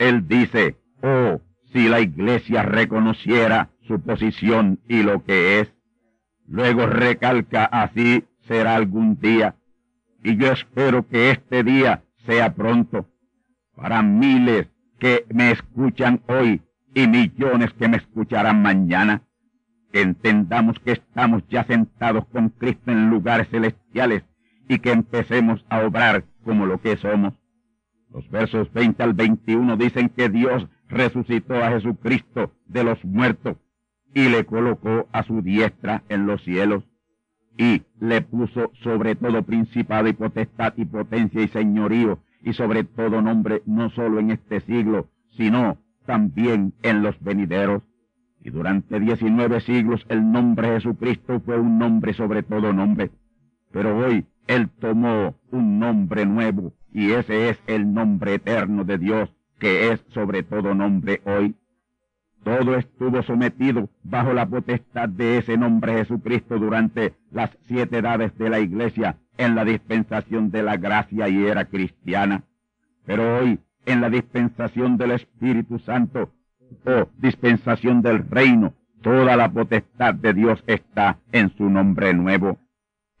Él 0.00 0.26
dice, 0.26 0.76
oh, 1.02 1.42
si 1.74 1.86
la 1.90 2.00
iglesia 2.00 2.62
reconociera 2.62 3.68
su 3.86 4.00
posición 4.00 4.80
y 4.88 5.02
lo 5.02 5.22
que 5.24 5.60
es. 5.60 5.74
Luego 6.48 6.86
recalca, 6.86 7.66
así 7.66 8.24
será 8.48 8.76
algún 8.76 9.20
día. 9.20 9.56
Y 10.24 10.38
yo 10.38 10.52
espero 10.52 11.06
que 11.06 11.30
este 11.30 11.62
día 11.62 12.02
sea 12.24 12.54
pronto. 12.54 13.10
Para 13.76 14.02
miles 14.02 14.68
que 14.98 15.26
me 15.34 15.50
escuchan 15.50 16.22
hoy 16.28 16.62
y 16.94 17.06
millones 17.06 17.74
que 17.74 17.88
me 17.88 17.98
escucharán 17.98 18.62
mañana, 18.62 19.24
que 19.92 20.00
entendamos 20.00 20.78
que 20.80 20.92
estamos 20.92 21.42
ya 21.50 21.64
sentados 21.64 22.24
con 22.32 22.48
Cristo 22.48 22.90
en 22.90 23.10
lugares 23.10 23.48
celestiales 23.50 24.24
y 24.66 24.78
que 24.78 24.92
empecemos 24.92 25.62
a 25.68 25.84
obrar 25.84 26.24
como 26.42 26.64
lo 26.64 26.80
que 26.80 26.96
somos. 26.96 27.34
Los 28.12 28.28
versos 28.30 28.72
20 28.72 29.02
al 29.02 29.14
21 29.14 29.76
dicen 29.76 30.08
que 30.08 30.28
Dios 30.28 30.66
resucitó 30.88 31.54
a 31.54 31.70
Jesucristo 31.70 32.52
de 32.66 32.84
los 32.84 33.04
muertos 33.04 33.56
y 34.14 34.28
le 34.28 34.44
colocó 34.44 35.08
a 35.12 35.22
su 35.22 35.42
diestra 35.42 36.02
en 36.08 36.26
los 36.26 36.42
cielos 36.42 36.84
y 37.56 37.82
le 38.00 38.22
puso 38.22 38.72
sobre 38.82 39.14
todo 39.14 39.42
principado 39.42 40.08
y 40.08 40.12
potestad 40.12 40.72
y 40.76 40.84
potencia 40.84 41.42
y 41.42 41.48
señorío 41.48 42.18
y 42.42 42.52
sobre 42.54 42.84
todo 42.84 43.22
nombre 43.22 43.62
no 43.66 43.90
solo 43.90 44.18
en 44.18 44.32
este 44.32 44.60
siglo, 44.60 45.08
sino 45.36 45.78
también 46.06 46.72
en 46.82 47.02
los 47.02 47.20
venideros. 47.22 47.82
Y 48.42 48.50
durante 48.50 48.98
diecinueve 48.98 49.60
siglos 49.60 50.04
el 50.08 50.32
nombre 50.32 50.68
Jesucristo 50.68 51.40
fue 51.40 51.60
un 51.60 51.78
nombre 51.78 52.14
sobre 52.14 52.42
todo 52.42 52.72
nombre. 52.72 53.10
Pero 53.70 53.98
hoy 53.98 54.26
Él 54.48 54.68
tomó 54.80 55.36
un 55.52 55.78
nombre 55.78 56.26
nuevo 56.26 56.72
y 56.92 57.12
ese 57.12 57.50
es 57.50 57.58
el 57.66 57.92
nombre 57.92 58.34
eterno 58.34 58.84
de 58.84 58.98
Dios 58.98 59.30
que 59.60 59.92
es 59.92 60.02
sobre 60.08 60.42
todo 60.42 60.74
nombre 60.74 61.20
hoy. 61.24 61.54
Todo 62.42 62.74
estuvo 62.76 63.22
sometido 63.22 63.90
bajo 64.02 64.32
la 64.32 64.46
potestad 64.46 65.08
de 65.08 65.38
ese 65.38 65.58
nombre 65.58 65.92
Jesucristo 65.98 66.58
durante 66.58 67.14
las 67.30 67.50
siete 67.68 67.98
edades 67.98 68.36
de 68.38 68.48
la 68.48 68.60
iglesia 68.60 69.18
en 69.36 69.54
la 69.54 69.64
dispensación 69.64 70.50
de 70.50 70.62
la 70.62 70.78
gracia 70.78 71.28
y 71.28 71.44
era 71.44 71.66
cristiana. 71.66 72.44
Pero 73.04 73.38
hoy, 73.38 73.60
en 73.84 74.00
la 74.00 74.08
dispensación 74.08 74.96
del 74.96 75.12
Espíritu 75.12 75.78
Santo, 75.78 76.30
o 76.86 77.08
dispensación 77.18 78.00
del 78.00 78.28
reino, 78.28 78.74
toda 79.02 79.36
la 79.36 79.50
potestad 79.50 80.14
de 80.14 80.32
Dios 80.32 80.62
está 80.66 81.18
en 81.32 81.54
su 81.56 81.68
nombre 81.68 82.14
nuevo. 82.14 82.58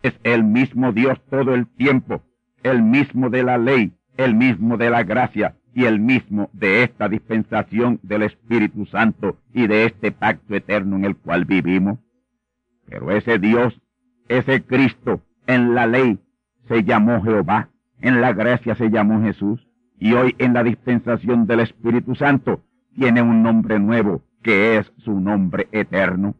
Es 0.02 0.18
el 0.22 0.44
mismo 0.44 0.92
Dios 0.92 1.20
todo 1.28 1.54
el 1.54 1.66
tiempo, 1.66 2.22
el 2.62 2.82
mismo 2.82 3.30
de 3.30 3.42
la 3.42 3.58
ley, 3.58 3.92
el 4.16 4.34
mismo 4.34 4.76
de 4.76 4.90
la 4.90 5.02
gracia, 5.02 5.56
y 5.74 5.84
el 5.84 6.00
mismo 6.00 6.50
de 6.52 6.82
esta 6.82 7.08
dispensación 7.08 8.00
del 8.02 8.22
Espíritu 8.22 8.86
Santo 8.86 9.38
y 9.54 9.66
de 9.66 9.84
este 9.84 10.12
pacto 10.12 10.54
eterno 10.54 10.96
en 10.96 11.04
el 11.04 11.16
cual 11.16 11.44
vivimos. 11.44 11.98
Pero 12.86 13.10
ese 13.12 13.38
Dios, 13.38 13.80
ese 14.28 14.62
Cristo, 14.62 15.22
en 15.46 15.74
la 15.74 15.86
ley 15.86 16.18
se 16.68 16.82
llamó 16.82 17.22
Jehová, 17.22 17.68
en 18.00 18.20
la 18.20 18.32
gracia 18.32 18.74
se 18.74 18.90
llamó 18.90 19.22
Jesús, 19.22 19.66
y 19.98 20.14
hoy 20.14 20.34
en 20.38 20.54
la 20.54 20.64
dispensación 20.64 21.46
del 21.46 21.60
Espíritu 21.60 22.14
Santo 22.14 22.62
tiene 22.94 23.22
un 23.22 23.42
nombre 23.42 23.78
nuevo, 23.78 24.22
que 24.42 24.78
es 24.78 24.92
su 24.98 25.20
nombre 25.20 25.68
eterno. 25.72 26.34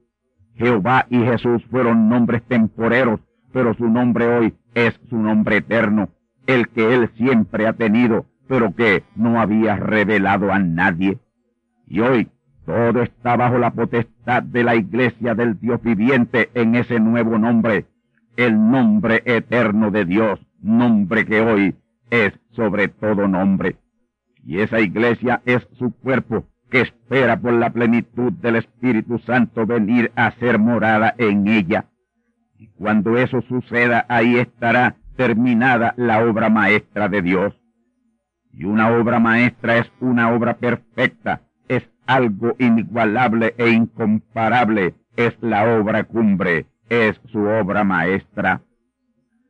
Jehová 0.55 1.07
y 1.09 1.19
Jesús 1.19 1.65
fueron 1.71 2.09
nombres 2.09 2.43
temporeros, 2.43 3.21
pero 3.53 3.75
su 3.75 3.89
nombre 3.89 4.27
hoy 4.27 4.55
es 4.75 4.99
su 5.09 5.19
nombre 5.19 5.59
eterno, 5.59 6.11
el 6.47 6.69
que 6.69 6.95
él 6.95 7.11
siempre 7.17 7.67
ha 7.67 7.73
tenido 7.73 8.27
pero 8.51 8.75
que 8.75 9.05
no 9.15 9.41
había 9.41 9.77
revelado 9.77 10.53
a 10.53 10.59
nadie. 10.59 11.21
Y 11.87 12.01
hoy 12.01 12.29
todo 12.67 13.01
está 13.01 13.37
bajo 13.37 13.59
la 13.59 13.71
potestad 13.71 14.43
de 14.43 14.65
la 14.65 14.75
iglesia 14.75 15.37
del 15.37 15.61
Dios 15.61 15.81
viviente 15.81 16.51
en 16.55 16.75
ese 16.75 16.99
nuevo 16.99 17.39
nombre, 17.39 17.87
el 18.37 18.55
nombre 18.55 19.23
eterno 19.25 19.93
de 19.93 20.05
Dios, 20.05 20.41
nombre 20.61 21.27
que 21.27 21.41
hoy 21.41 21.77
es 22.11 22.33
sobre 22.51 22.89
todo 22.89 23.29
nombre. 23.29 23.77
Y 24.45 24.59
esa 24.59 24.81
iglesia 24.81 25.43
es 25.45 25.69
su 25.79 25.93
cuerpo 25.93 26.45
que 26.73 26.81
espera 26.81 27.41
por 27.41 27.53
la 27.53 27.71
plenitud 27.71 28.33
del 28.33 28.57
Espíritu 28.57 29.21
Santo 29.21 29.65
venir 29.65 30.11
a 30.17 30.33
ser 30.33 30.59
morada 30.59 31.15
en 31.19 31.47
ella. 31.47 31.85
Y 32.61 32.67
cuando 32.77 33.17
eso 33.17 33.41
suceda, 33.49 34.05
ahí 34.11 34.37
estará 34.37 34.97
terminada 35.17 35.95
la 35.97 36.23
obra 36.23 36.51
maestra 36.51 37.09
de 37.09 37.23
Dios. 37.23 37.55
Y 38.53 38.65
una 38.65 38.91
obra 38.91 39.19
maestra 39.19 39.79
es 39.79 39.91
una 39.99 40.31
obra 40.31 40.59
perfecta, 40.59 41.41
es 41.69 41.89
algo 42.07 42.57
inigualable 42.59 43.55
e 43.57 43.71
incomparable, 43.71 44.95
es 45.17 45.35
la 45.41 45.75
obra 45.75 46.05
cumbre, 46.05 46.67
es 46.91 47.19
su 47.33 47.39
obra 47.39 47.83
maestra. 47.83 48.61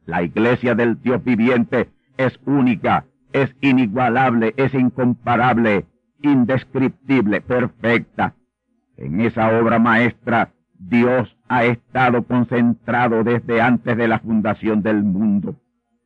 La 0.06 0.22
iglesia 0.22 0.76
del 0.76 1.02
Dios 1.02 1.24
viviente 1.24 1.88
es 2.16 2.38
única, 2.46 3.06
es 3.32 3.52
inigualable, 3.60 4.54
es 4.56 4.72
incomparable, 4.72 5.84
indescriptible, 6.22 7.40
perfecta. 7.40 8.34
En 8.96 9.20
esa 9.20 9.58
obra 9.58 9.80
maestra 9.80 10.52
Dios 10.78 11.36
ha 11.50 11.64
estado 11.64 12.22
concentrado 12.22 13.22
desde 13.24 13.60
antes 13.60 13.96
de 13.96 14.08
la 14.08 14.20
fundación 14.20 14.82
del 14.82 15.02
mundo. 15.02 15.56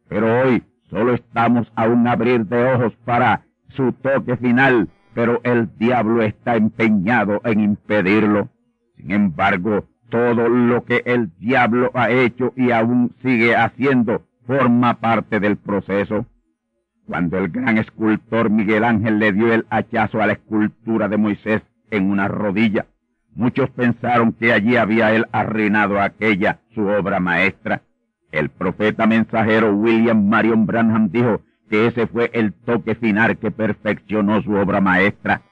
Pero 0.09 0.43
hoy 0.43 0.63
Solo 0.95 1.15
estamos 1.15 1.67
a 1.75 1.89
un 1.89 2.07
abrir 2.07 2.47
de 2.47 2.73
ojos 2.73 2.93
para 3.05 3.43
su 3.71 3.93
toque 3.95 4.37
final, 4.37 4.89
pero 5.13 5.41
el 5.43 5.77
diablo 5.77 6.23
está 6.23 6.55
empeñado 6.55 7.41
en 7.45 7.59
impedirlo. 7.59 8.49
Sin 8.97 9.11
embargo, 9.11 9.87
todo 10.09 10.49
lo 10.49 10.85
que 10.85 11.03
el 11.05 11.37
diablo 11.39 11.91
ha 11.95 12.11
hecho 12.11 12.53
y 12.57 12.71
aún 12.71 13.13
sigue 13.23 13.57
haciendo 13.57 14.23
forma 14.47 15.01
parte 15.01 15.41
del 15.41 15.57
proceso. 15.57 16.27
Cuando 17.07 17.39
el 17.39 17.49
gran 17.49 17.79
escultor 17.79 18.49
Miguel 18.49 18.85
Ángel 18.85 19.19
le 19.19 19.33
dio 19.33 19.53
el 19.53 19.67
hachazo 19.71 20.23
a 20.23 20.29
la 20.29 20.35
escultura 20.35 21.09
de 21.09 21.17
Moisés 21.17 21.63
en 21.91 22.09
una 22.09 22.29
rodilla, 22.29 22.87
muchos 23.35 23.71
pensaron 23.71 24.33
que 24.33 24.53
allí 24.53 24.77
había 24.77 25.13
él 25.13 25.27
arruinado 25.33 26.01
aquella 26.01 26.61
su 26.75 26.87
obra 26.87 27.21
maestra. 27.21 27.83
El 28.33 28.49
profeta 28.51 29.07
mensajero 29.07 29.75
William 29.75 30.29
Marion 30.29 30.67
Branham 30.67 31.11
dijo 31.11 31.43
que 31.69 31.87
ese 31.87 32.07
fue 32.07 32.31
el 32.35 32.53
toque 32.53 32.95
final 32.95 33.39
que 33.39 33.51
perfeccionó 33.51 34.43
su 34.43 34.53
obra 34.53 34.81
maestra. 34.81 35.43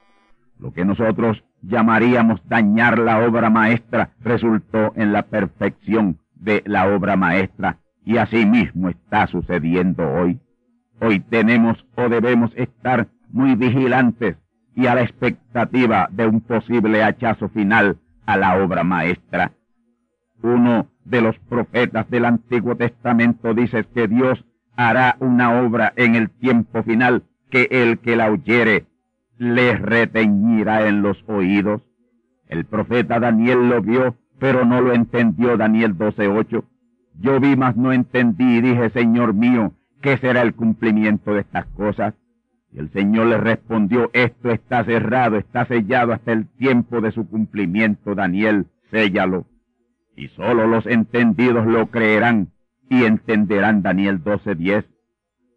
Lo 0.59 0.73
que 0.73 0.85
nosotros 0.85 1.45
llamaríamos 1.63 2.41
dañar 2.49 2.99
la 2.99 3.25
obra 3.27 3.51
maestra 3.51 4.11
resultó 4.21 4.93
en 4.97 5.13
la 5.13 5.23
perfección 5.23 6.19
de 6.35 6.63
la 6.67 6.89
obra 6.89 7.17
maestra 7.17 7.79
y 8.05 8.17
así 8.17 8.45
mismo 8.47 8.89
está 8.89 9.27
sucediendo 9.27 10.09
hoy. 10.09 10.41
Hoy 11.01 11.21
tenemos 11.21 11.85
o 11.95 12.09
debemos 12.09 12.53
estar 12.57 13.09
muy 13.31 13.55
vigilantes 13.55 14.37
y 14.75 14.87
a 14.87 14.95
la 14.95 15.03
expectativa 15.03 16.09
de 16.11 16.27
un 16.27 16.41
posible 16.41 17.03
hachazo 17.03 17.49
final 17.49 17.99
a 18.27 18.37
la 18.37 18.63
obra 18.63 18.85
maestra. 18.85 19.53
Uno 20.43 20.89
de 21.05 21.21
los 21.21 21.39
profetas 21.39 22.09
del 22.11 22.25
Antiguo 22.25 22.77
Testamento 22.77 23.55
dice 23.55 23.85
que 23.85 24.09
Dios 24.09 24.45
hará 24.77 25.17
una 25.21 25.61
obra 25.61 25.93
en 25.97 26.15
el 26.15 26.31
tiempo 26.31 26.83
final 26.83 27.25
que 27.51 27.69
el 27.71 27.99
que 27.99 28.17
la 28.17 28.31
oyere 28.31 28.87
le 29.39 29.77
reteñirá 29.77 30.89
en 30.89 31.03
los 31.03 31.23
oídos. 31.27 31.83
El 32.49 32.65
profeta 32.65 33.21
Daniel 33.21 33.69
lo 33.69 33.83
vio, 33.83 34.17
pero 34.39 34.65
no 34.65 34.81
lo 34.81 34.95
entendió 34.95 35.57
Daniel 35.57 35.97
12.8. 35.97 36.65
Yo 37.21 37.41
vi, 37.41 37.57
mas 37.57 37.77
no 37.77 37.93
entendí 37.93 38.57
y 38.57 38.61
dije, 38.61 38.91
Señor 38.91 39.35
mío, 39.35 39.73
¿qué 40.01 40.17
será 40.19 40.43
el 40.43 40.55
cumplimiento 40.55 41.35
de 41.35 41.41
estas 41.41 41.67
cosas? 41.67 42.15
Y 42.73 42.79
el 42.79 42.91
Señor 42.91 43.27
le 43.27 43.39
respondió, 43.39 44.11
esto 44.13 44.51
está 44.51 44.85
cerrado, 44.85 45.37
está 45.37 45.67
sellado 45.67 46.13
hasta 46.13 46.33
el 46.33 46.47
tiempo 46.47 47.01
de 47.01 47.13
su 47.13 47.29
cumplimiento, 47.29 48.15
Daniel, 48.15 48.67
séllalo. 48.91 49.47
Y 50.17 50.29
sólo 50.29 50.67
los 50.67 50.87
entendidos 50.87 51.67
lo 51.67 51.87
creerán 51.91 52.53
y 52.89 53.05
entenderán 53.05 53.83
Daniel 53.83 54.23
12.10. 54.23 54.87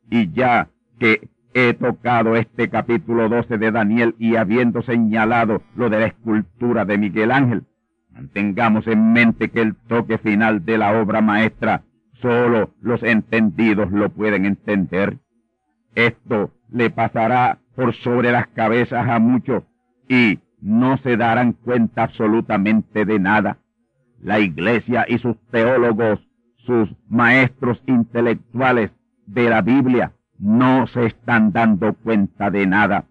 Y 0.09 0.31
ya 0.31 0.69
que 0.99 1.29
he 1.53 1.73
tocado 1.73 2.35
este 2.35 2.69
capítulo 2.69 3.29
12 3.29 3.57
de 3.57 3.71
Daniel 3.71 4.15
y 4.19 4.35
habiendo 4.35 4.81
señalado 4.81 5.61
lo 5.75 5.89
de 5.89 5.99
la 5.99 6.05
escultura 6.07 6.83
de 6.83 6.97
Miguel 6.97 7.31
Ángel, 7.31 7.63
mantengamos 8.11 8.87
en 8.87 9.13
mente 9.13 9.49
que 9.49 9.61
el 9.61 9.75
toque 9.75 10.17
final 10.17 10.65
de 10.65 10.77
la 10.77 10.99
obra 11.01 11.21
maestra 11.21 11.83
solo 12.21 12.73
los 12.81 13.03
entendidos 13.03 13.91
lo 13.91 14.09
pueden 14.09 14.45
entender. 14.45 15.19
Esto 15.95 16.51
le 16.71 16.89
pasará 16.89 17.59
por 17.75 17.95
sobre 17.95 18.31
las 18.31 18.47
cabezas 18.47 19.07
a 19.09 19.19
muchos 19.19 19.63
y 20.07 20.39
no 20.61 20.97
se 20.97 21.17
darán 21.17 21.53
cuenta 21.53 22.03
absolutamente 22.03 23.05
de 23.05 23.19
nada. 23.19 23.57
La 24.21 24.39
iglesia 24.39 25.05
y 25.07 25.17
sus 25.19 25.37
teólogos, 25.51 26.19
sus 26.57 26.89
maestros 27.07 27.81
intelectuales 27.85 28.91
de 29.25 29.49
la 29.49 29.61
Biblia, 29.61 30.13
no 30.37 30.87
se 30.87 31.05
están 31.05 31.51
dando 31.51 31.93
cuenta 31.93 32.51
de 32.51 32.67
nada. 32.67 33.05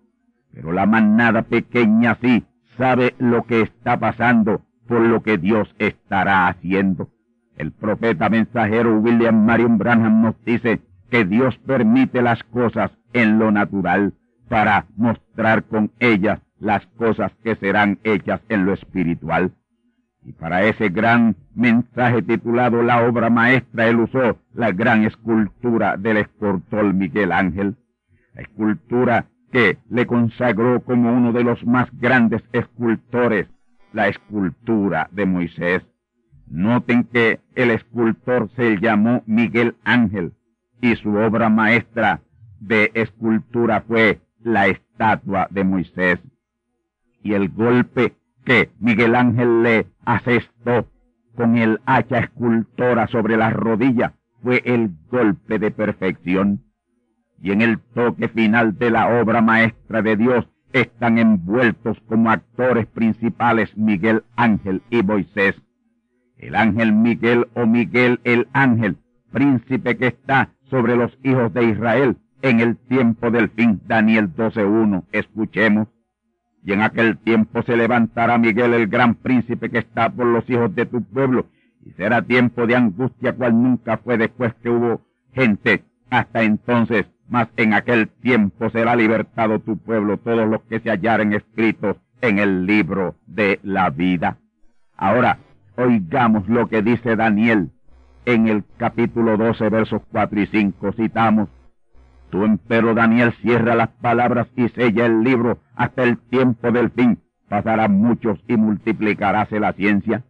Pero 0.53 0.73
la 0.73 0.87
manada 0.87 1.43
pequeña 1.43 2.19
sí 2.21 2.45
sabe 2.77 3.15
lo 3.19 3.45
que 3.45 3.63
está 3.63 3.99
pasando 3.99 4.63
por 4.87 5.01
lo 5.01 5.23
que 5.23 5.39
Dios 5.39 5.75
estará 5.79 6.49
haciendo. 6.49 7.09
El 7.57 7.73
profeta 7.73 8.29
mensajero 8.29 8.99
William 8.99 9.45
Marion 9.45 9.79
Branham 9.79 10.23
nos 10.23 10.45
dice 10.45 10.81
que 11.15 11.25
Dios 11.25 11.57
permite 11.59 12.23
las 12.23 12.43
cosas 12.43 12.91
en 13.13 13.39
lo 13.39 13.53
natural 13.53 14.15
para 14.49 14.87
mostrar 14.97 15.63
con 15.63 15.93
ellas 16.01 16.41
las 16.59 16.85
cosas 16.99 17.31
que 17.45 17.55
serán 17.55 18.01
hechas 18.03 18.41
en 18.49 18.67
lo 18.67 18.73
espiritual. 18.73 19.53
Y 20.25 20.33
para 20.33 20.65
ese 20.65 20.89
gran 20.89 21.37
mensaje 21.55 22.21
titulado 22.21 22.83
La 22.83 23.07
obra 23.07 23.31
maestra, 23.31 23.87
él 23.87 24.01
usó 24.01 24.41
la 24.55 24.73
gran 24.73 25.05
escultura 25.05 25.97
del 25.97 26.17
escultor 26.17 26.93
Miguel 26.93 27.31
Ángel, 27.31 27.77
la 28.35 28.43
escultura 28.43 29.27
que 29.53 29.79
le 29.89 30.09
consagró 30.09 30.81
como 30.81 31.13
uno 31.13 31.33
de 31.33 31.45
los 31.45 31.65
más 31.65 31.89
grandes 31.93 32.43
escultores, 32.53 33.47
la 33.93 34.09
escultura 34.09 35.09
de 35.13 35.27
Moisés. 35.27 35.85
Noten 36.49 37.05
que 37.05 37.39
el 37.55 37.71
escultor 37.71 38.51
se 38.57 38.81
llamó 38.81 39.23
Miguel 39.27 39.77
Ángel 39.85 40.33
y 40.85 40.97
su 40.97 41.15
obra 41.15 41.49
maestra 41.49 42.21
de 42.61 42.91
escultura 42.93 43.81
fue 43.89 44.21
la 44.43 44.67
estatua 44.67 45.49
de 45.51 45.65
Moisés. 45.65 46.19
Y 47.23 47.33
el 47.33 47.49
golpe 47.49 48.13
que 48.45 48.71
Miguel 48.81 49.15
Ángel 49.15 49.63
le 49.63 49.87
asestó 50.05 50.87
con 51.37 51.57
el 51.57 51.81
hacha 51.87 52.19
escultora 52.19 53.07
sobre 53.07 53.39
la 53.39 53.49
rodilla 53.49 54.13
fue 54.43 54.61
el 54.67 54.91
golpe 55.11 55.59
de 55.59 55.71
perfección. 55.71 56.63
Y 57.41 57.53
en 57.53 57.63
el 57.63 57.79
toque 57.79 58.29
final 58.29 58.77
de 58.77 58.91
la 58.91 59.23
obra 59.23 59.41
maestra 59.41 60.03
de 60.03 60.17
Dios 60.17 60.47
están 60.75 61.17
envueltos 61.17 61.99
como 62.01 62.31
actores 62.31 62.87
principales 62.89 63.75
Miguel 63.75 64.23
Ángel 64.37 64.83
y 64.91 65.03
Moisés. 65.03 65.57
El 66.37 66.55
ángel 66.55 66.93
Miguel 66.93 67.49
o 67.55 67.65
Miguel 67.65 68.21
el 68.25 68.49
ángel, 68.53 68.99
príncipe 69.33 69.97
que 69.97 70.09
está 70.09 70.51
sobre 70.71 70.97
los 70.97 71.17
hijos 71.23 71.53
de 71.53 71.65
Israel 71.65 72.17
en 72.43 72.61
el 72.61 72.77
tiempo 72.77 73.31
del 73.31 73.49
fin. 73.51 73.81
Daniel 73.87 74.35
12.1. 74.35 75.05
Escuchemos. 75.13 75.89
Y 76.65 76.73
en 76.73 76.83
aquel 76.83 77.19
tiempo 77.19 77.63
se 77.63 77.77
levantará 77.77 78.39
Miguel 78.39 78.75
el 78.75 78.87
gran 78.87 79.15
príncipe 79.15 79.71
que 79.71 79.79
está 79.79 80.11
por 80.11 80.27
los 80.27 80.49
hijos 80.49 80.75
de 80.75 80.87
tu 80.87 81.03
pueblo, 81.03 81.47
y 81.85 81.91
será 81.93 82.23
tiempo 82.23 82.67
de 82.67 82.77
angustia 82.77 83.35
cual 83.35 83.63
nunca 83.63 83.99
fue 83.99 84.17
después 84.17 84.55
que 84.63 84.71
hubo 84.71 85.03
gente 85.35 85.85
hasta 86.09 86.43
entonces, 86.43 87.07
mas 87.29 87.49
en 87.57 87.75
aquel 87.75 88.09
tiempo 88.09 88.71
será 88.71 88.97
libertado 88.97 89.59
tu 89.59 89.77
pueblo, 89.77 90.17
todos 90.17 90.49
los 90.49 90.63
que 90.63 90.81
se 90.81 90.91
hallaren 90.91 91.35
escritos 91.35 91.97
en 92.23 92.39
el 92.39 92.67
libro 92.67 93.17
de 93.27 93.61
la 93.63 93.91
vida. 93.91 94.39
Ahora, 94.97 95.39
oigamos 95.77 96.49
lo 96.49 96.69
que 96.69 96.83
dice 96.83 97.17
Daniel 97.17 97.74
en 98.27 98.49
el 98.49 98.65
capítulo 98.77 99.37
12, 99.37 99.69
versos 99.69 100.03
4 100.11 100.41
y 100.41 100.47
5. 100.47 100.93
Citamos, 100.93 101.49
Tú, 102.31 102.45
empero 102.45 102.95
Daniel, 102.95 103.33
cierra 103.43 103.75
las 103.75 103.91
palabras 103.91 104.49
y 104.57 104.69
sella 104.71 105.07
el 105.07 105.23
libro 105.23 105.59
hasta 105.77 106.03
el 106.03 106.19
tiempo 106.19 106.73
del 106.73 106.91
fin. 106.91 107.19
Pasarán 107.49 107.93
muchos 107.93 108.41
y 108.49 108.57
multiplicaráse 108.57 109.61
la 109.61 109.73
ciencia. 109.73 110.25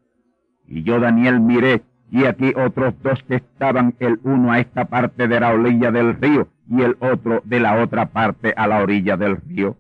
Y 0.67 0.83
yo, 0.83 1.01
Daniel, 1.01 1.41
miré, 1.41 1.83
y 2.11 2.27
aquí 2.27 2.53
otros 2.57 2.95
dos 3.03 3.23
que 3.27 3.37
estaban 3.37 3.95
el 4.01 4.21
uno 4.23 4.53
a 4.53 4.61
esta 4.61 4.85
parte 4.85 5.29
de 5.29 5.41
la 5.41 5.53
orilla 5.53 5.91
del 5.91 6.15
río 6.15 6.49
y 6.69 6.83
el 6.83 6.97
otro 7.01 7.43
de 7.45 7.61
la 7.61 7.83
otra 7.83 8.07
parte 8.07 8.53
a 8.57 8.67
la 8.67 8.83
orilla 8.83 9.17
del 9.17 9.39
río. 9.39 9.77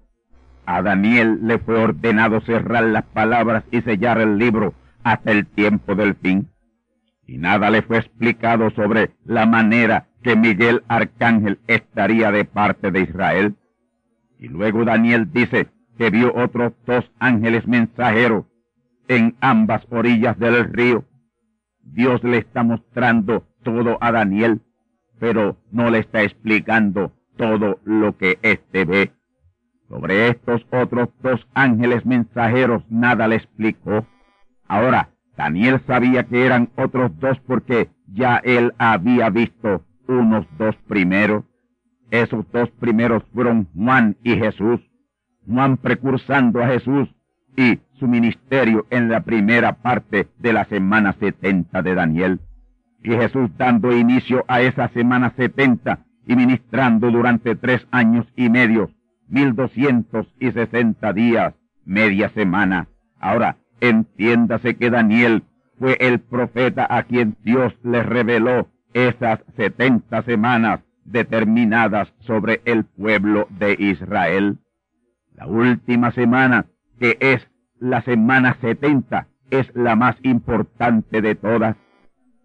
A 0.66 0.82
Daniel 0.82 1.40
le 1.46 1.58
fue 1.58 1.76
ordenado 1.76 2.40
cerrar 2.40 2.84
las 2.84 3.04
palabras 3.04 3.64
y 3.70 3.82
sellar 3.82 4.18
el 4.18 4.38
libro 4.38 4.72
hasta 5.02 5.30
el 5.30 5.46
tiempo 5.46 5.94
del 5.94 6.14
fin. 6.14 6.48
Y 7.26 7.38
nada 7.38 7.70
le 7.70 7.82
fue 7.82 7.98
explicado 7.98 8.70
sobre 8.70 9.12
la 9.24 9.46
manera 9.46 10.08
que 10.22 10.36
Miguel 10.36 10.82
Arcángel 10.88 11.58
estaría 11.66 12.30
de 12.30 12.44
parte 12.44 12.90
de 12.90 13.00
Israel. 13.00 13.56
Y 14.38 14.48
luego 14.48 14.84
Daniel 14.84 15.30
dice 15.32 15.68
que 15.96 16.10
vio 16.10 16.34
otros 16.34 16.72
dos 16.86 17.10
ángeles 17.18 17.66
mensajeros 17.66 18.44
en 19.08 19.36
ambas 19.40 19.86
orillas 19.90 20.38
del 20.38 20.64
río. 20.72 21.04
Dios 21.82 22.22
le 22.24 22.38
está 22.38 22.62
mostrando 22.62 23.46
todo 23.62 23.98
a 24.00 24.12
Daniel, 24.12 24.60
pero 25.18 25.56
no 25.70 25.90
le 25.90 26.00
está 26.00 26.22
explicando 26.22 27.12
todo 27.36 27.78
lo 27.84 28.16
que 28.16 28.38
éste 28.42 28.84
ve. 28.84 29.12
Sobre 29.88 30.28
estos 30.28 30.66
otros 30.70 31.08
dos 31.22 31.46
ángeles 31.54 32.04
mensajeros 32.06 32.82
nada 32.88 33.28
le 33.28 33.36
explicó. 33.36 34.06
Ahora, 34.66 35.10
Daniel 35.36 35.80
sabía 35.86 36.24
que 36.24 36.46
eran 36.46 36.70
otros 36.76 37.10
dos 37.18 37.38
porque 37.46 37.88
ya 38.06 38.36
él 38.36 38.72
había 38.78 39.30
visto 39.30 39.84
unos 40.06 40.46
dos 40.58 40.76
primeros. 40.88 41.44
Esos 42.10 42.50
dos 42.52 42.70
primeros 42.70 43.24
fueron 43.34 43.66
Juan 43.74 44.16
y 44.22 44.36
Jesús. 44.36 44.80
Juan 45.46 45.76
precursando 45.76 46.62
a 46.62 46.68
Jesús 46.68 47.08
y 47.56 47.80
su 47.98 48.06
ministerio 48.06 48.86
en 48.90 49.08
la 49.08 49.20
primera 49.20 49.74
parte 49.74 50.28
de 50.38 50.52
la 50.52 50.64
semana 50.64 51.14
setenta 51.14 51.82
de 51.82 51.94
Daniel. 51.94 52.40
Y 53.02 53.10
Jesús 53.10 53.50
dando 53.56 53.96
inicio 53.96 54.44
a 54.48 54.60
esa 54.60 54.88
semana 54.88 55.32
setenta 55.36 56.06
y 56.26 56.36
ministrando 56.36 57.10
durante 57.10 57.54
tres 57.54 57.86
años 57.90 58.26
y 58.36 58.48
medio, 58.48 58.90
mil 59.28 59.54
doscientos 59.54 60.26
y 60.40 60.52
sesenta 60.52 61.12
días, 61.12 61.54
media 61.84 62.30
semana. 62.30 62.88
Ahora, 63.20 63.58
entiéndase 63.88 64.76
que 64.76 64.90
Daniel 64.90 65.44
fue 65.78 65.96
el 66.00 66.20
profeta 66.20 66.86
a 66.88 67.02
quien 67.04 67.36
Dios 67.42 67.74
le 67.82 68.02
reveló 68.02 68.68
esas 68.92 69.40
setenta 69.56 70.22
semanas 70.22 70.80
determinadas 71.04 72.12
sobre 72.20 72.62
el 72.64 72.84
pueblo 72.84 73.46
de 73.50 73.76
Israel. 73.78 74.58
La 75.34 75.46
última 75.46 76.12
semana, 76.12 76.66
que 76.98 77.18
es 77.20 77.48
la 77.78 78.02
semana 78.02 78.56
setenta, 78.60 79.26
es 79.50 79.70
la 79.74 79.96
más 79.96 80.16
importante 80.22 81.20
de 81.20 81.34
todas. 81.34 81.76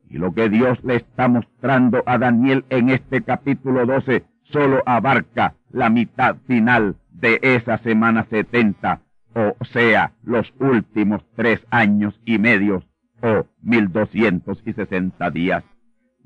Y 0.10 0.18
lo 0.18 0.34
que 0.34 0.50
Dios 0.50 0.84
le 0.84 0.96
está 0.96 1.28
mostrando 1.28 2.04
a 2.06 2.18
Daniel 2.18 2.66
en 2.70 2.90
este 2.90 3.22
capítulo 3.22 3.86
12 3.86 4.26
solo 4.52 4.82
abarca 4.86 5.54
la 5.72 5.90
mitad 5.90 6.38
final 6.48 6.96
de 7.12 7.40
esa 7.44 7.78
semana 7.78 8.26
setenta, 8.30 9.02
o 9.36 9.66
sea, 9.66 10.14
los 10.24 10.52
últimos 10.60 11.24
tres 11.36 11.66
años 11.70 12.20
y 12.26 12.38
medio, 12.38 12.84
o 13.22 13.46
mil 13.62 13.92
doscientos 13.92 14.62
y 14.66 14.74
sesenta 14.74 15.30
días. 15.30 15.64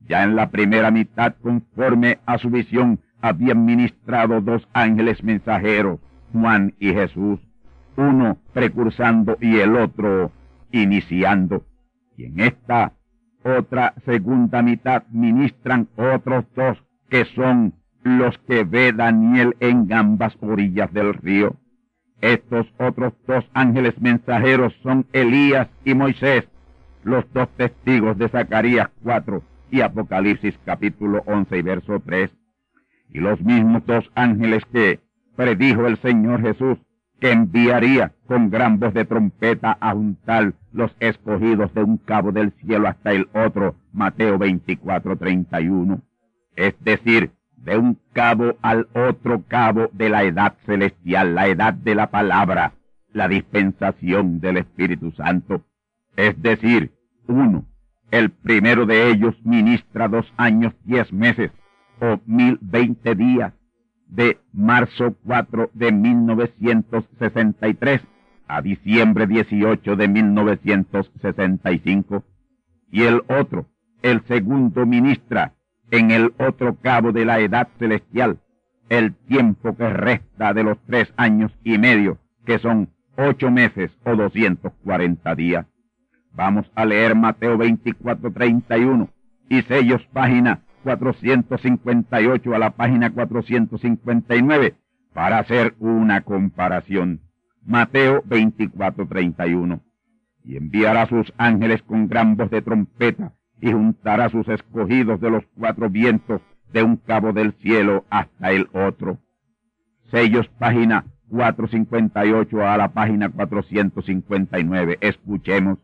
Ya 0.07 0.23
en 0.23 0.35
la 0.35 0.49
primera 0.49 0.91
mitad, 0.91 1.35
conforme 1.41 2.19
a 2.25 2.37
su 2.37 2.49
visión, 2.49 2.99
habían 3.21 3.65
ministrado 3.65 4.41
dos 4.41 4.67
ángeles 4.73 5.23
mensajeros, 5.23 5.99
Juan 6.33 6.73
y 6.79 6.93
Jesús, 6.93 7.39
uno 7.95 8.37
precursando 8.53 9.37
y 9.39 9.59
el 9.59 9.75
otro 9.75 10.31
iniciando. 10.71 11.63
Y 12.17 12.25
en 12.25 12.39
esta 12.39 12.93
otra 13.43 13.93
segunda 14.05 14.61
mitad 14.61 15.03
ministran 15.09 15.87
otros 15.95 16.45
dos 16.55 16.83
que 17.09 17.25
son 17.25 17.73
los 18.03 18.37
que 18.39 18.63
ve 18.63 18.91
Daniel 18.91 19.55
en 19.59 19.91
ambas 19.93 20.35
orillas 20.41 20.91
del 20.93 21.13
río. 21.13 21.55
Estos 22.23 22.65
otros 22.77 23.12
dos 23.27 23.43
ángeles 23.53 23.99
mensajeros 23.99 24.73
son 24.81 25.05
Elías 25.12 25.67
y 25.83 25.93
Moisés, 25.93 26.45
los 27.03 27.25
dos 27.33 27.49
testigos 27.57 28.17
de 28.17 28.29
Zacarías 28.29 28.88
4 29.03 29.43
y 29.71 29.81
Apocalipsis 29.81 30.57
capítulo 30.63 31.21
11 31.25 31.57
y 31.57 31.62
verso 31.62 31.99
3. 31.99 32.31
Y 33.09 33.19
los 33.19 33.41
mismos 33.41 33.86
dos 33.86 34.09
ángeles 34.15 34.63
que 34.71 35.01
predijo 35.36 35.86
el 35.86 35.97
Señor 35.97 36.41
Jesús 36.41 36.77
que 37.19 37.33
enviaría 37.33 38.13
con 38.25 38.49
gran 38.49 38.79
voz 38.79 38.93
de 38.93 39.03
trompeta 39.03 39.77
a 39.81 39.91
juntar 39.91 40.53
los 40.71 40.95
escogidos 41.01 41.73
de 41.73 41.83
un 41.83 41.97
cabo 41.97 42.31
del 42.31 42.53
cielo 42.53 42.88
hasta 42.88 43.12
el 43.12 43.27
otro, 43.33 43.75
Mateo 43.91 44.38
24, 44.38 45.17
31. 45.17 46.01
Es 46.55 46.73
decir, 46.86 47.31
de 47.63 47.78
un 47.78 47.99
cabo 48.12 48.58
al 48.62 48.89
otro 48.93 49.43
cabo 49.47 49.89
de 49.93 50.10
la 50.10 50.23
edad 50.23 50.58
celestial, 50.65 51.36
la 51.36 51.47
edad 51.47 51.73
de 51.73 51.95
la 51.95 52.12
palabra, 52.12 52.73
la 53.12 53.28
dispensación 53.28 54.39
del 54.39 54.58
Espíritu 54.58 55.12
Santo. 55.12 55.63
Es 56.15 56.41
decir, 56.41 56.93
uno, 57.28 57.65
el 58.12 58.30
primero 58.32 58.86
de 58.86 59.10
ellos 59.10 59.36
ministra 59.43 60.08
dos 60.08 60.32
años 60.38 60.73
diez 60.84 61.12
meses 61.13 61.52
o 62.02 62.19
mil 62.26 62.58
veinte 62.62 63.15
días 63.15 63.54
de 64.08 64.39
marzo 64.52 65.15
4 65.26 65.71
de 65.73 65.91
1963 65.91 68.02
a 68.47 68.62
diciembre 68.62 69.26
18 69.26 69.95
de 69.95 70.08
1965 70.08 72.23
y 72.91 73.02
el 73.04 73.23
otro, 73.28 73.65
el 74.04 74.21
segundo 74.28 74.86
ministra 74.86 75.54
en 75.93 76.10
el 76.10 76.34
otro 76.39 76.75
cabo 76.77 77.12
de 77.12 77.23
la 77.23 77.39
edad 77.39 77.67
celestial, 77.77 78.39
el 78.89 79.13
tiempo 79.13 79.77
que 79.77 79.88
resta 79.88 80.51
de 80.51 80.63
los 80.63 80.79
tres 80.88 81.13
años 81.17 81.51
y 81.63 81.77
medio, 81.77 82.17
que 82.47 82.58
son 82.58 82.89
ocho 83.15 83.51
meses 83.51 83.91
o 84.03 84.15
doscientos 84.15 84.73
cuarenta 84.84 85.36
días. 85.36 85.67
Vamos 86.32 86.65
a 86.73 86.86
leer 86.86 87.13
Mateo 87.13 87.60
24, 87.60 88.34
31 88.34 89.08
y 89.49 89.62
sellos 89.62 90.03
página 90.12 90.62
458 90.84 92.56
a 92.56 92.58
la 92.58 92.71
página 92.71 93.12
459 93.12 94.73
para 95.13 95.38
hacer 95.38 95.75
una 95.77 96.21
comparación. 96.21 97.21
Mateo 97.63 98.23
24, 98.25 99.08
31. 99.08 99.79
Y 100.43 100.58
enviará 100.58 101.06
sus 101.06 101.32
ángeles 101.38 101.84
con 101.84 102.08
gran 102.08 102.36
voz 102.36 102.49
de 102.49 102.63
trompeta 102.63 103.32
y 103.63 103.71
juntará 103.71 104.30
sus 104.30 104.45
escogidos 104.49 105.21
de 105.21 105.30
los 105.30 105.45
cuatro 105.58 105.89
vientos 105.89 106.41
de 106.73 106.84
un 106.84 106.97
cabo 106.97 107.32
del 107.32 107.54
cielo 107.62 108.04
hasta 108.10 108.52
el 108.52 108.67
otro. 108.73 109.19
Sellos 110.12 110.49
página 110.60 111.06
458 111.30 112.67
a 112.67 112.76
la 112.76 112.89
página 112.89 113.30
459. 113.30 114.97
Escuchemos. 114.99 115.80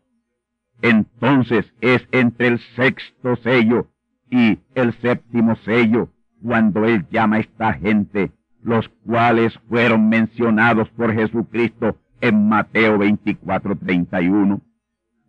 Entonces 0.82 1.72
es 1.80 2.06
entre 2.12 2.48
el 2.48 2.58
sexto 2.76 3.36
sello 3.36 3.86
y 4.30 4.58
el 4.74 4.92
séptimo 5.00 5.56
sello 5.64 6.10
cuando 6.42 6.84
él 6.84 7.06
llama 7.10 7.36
a 7.36 7.40
esta 7.40 7.72
gente, 7.72 8.30
los 8.62 8.90
cuales 9.06 9.58
fueron 9.70 10.06
mencionados 10.10 10.90
por 10.90 11.14
Jesucristo 11.14 11.96
en 12.20 12.46
Mateo 12.46 12.98
24:31. 12.98 14.60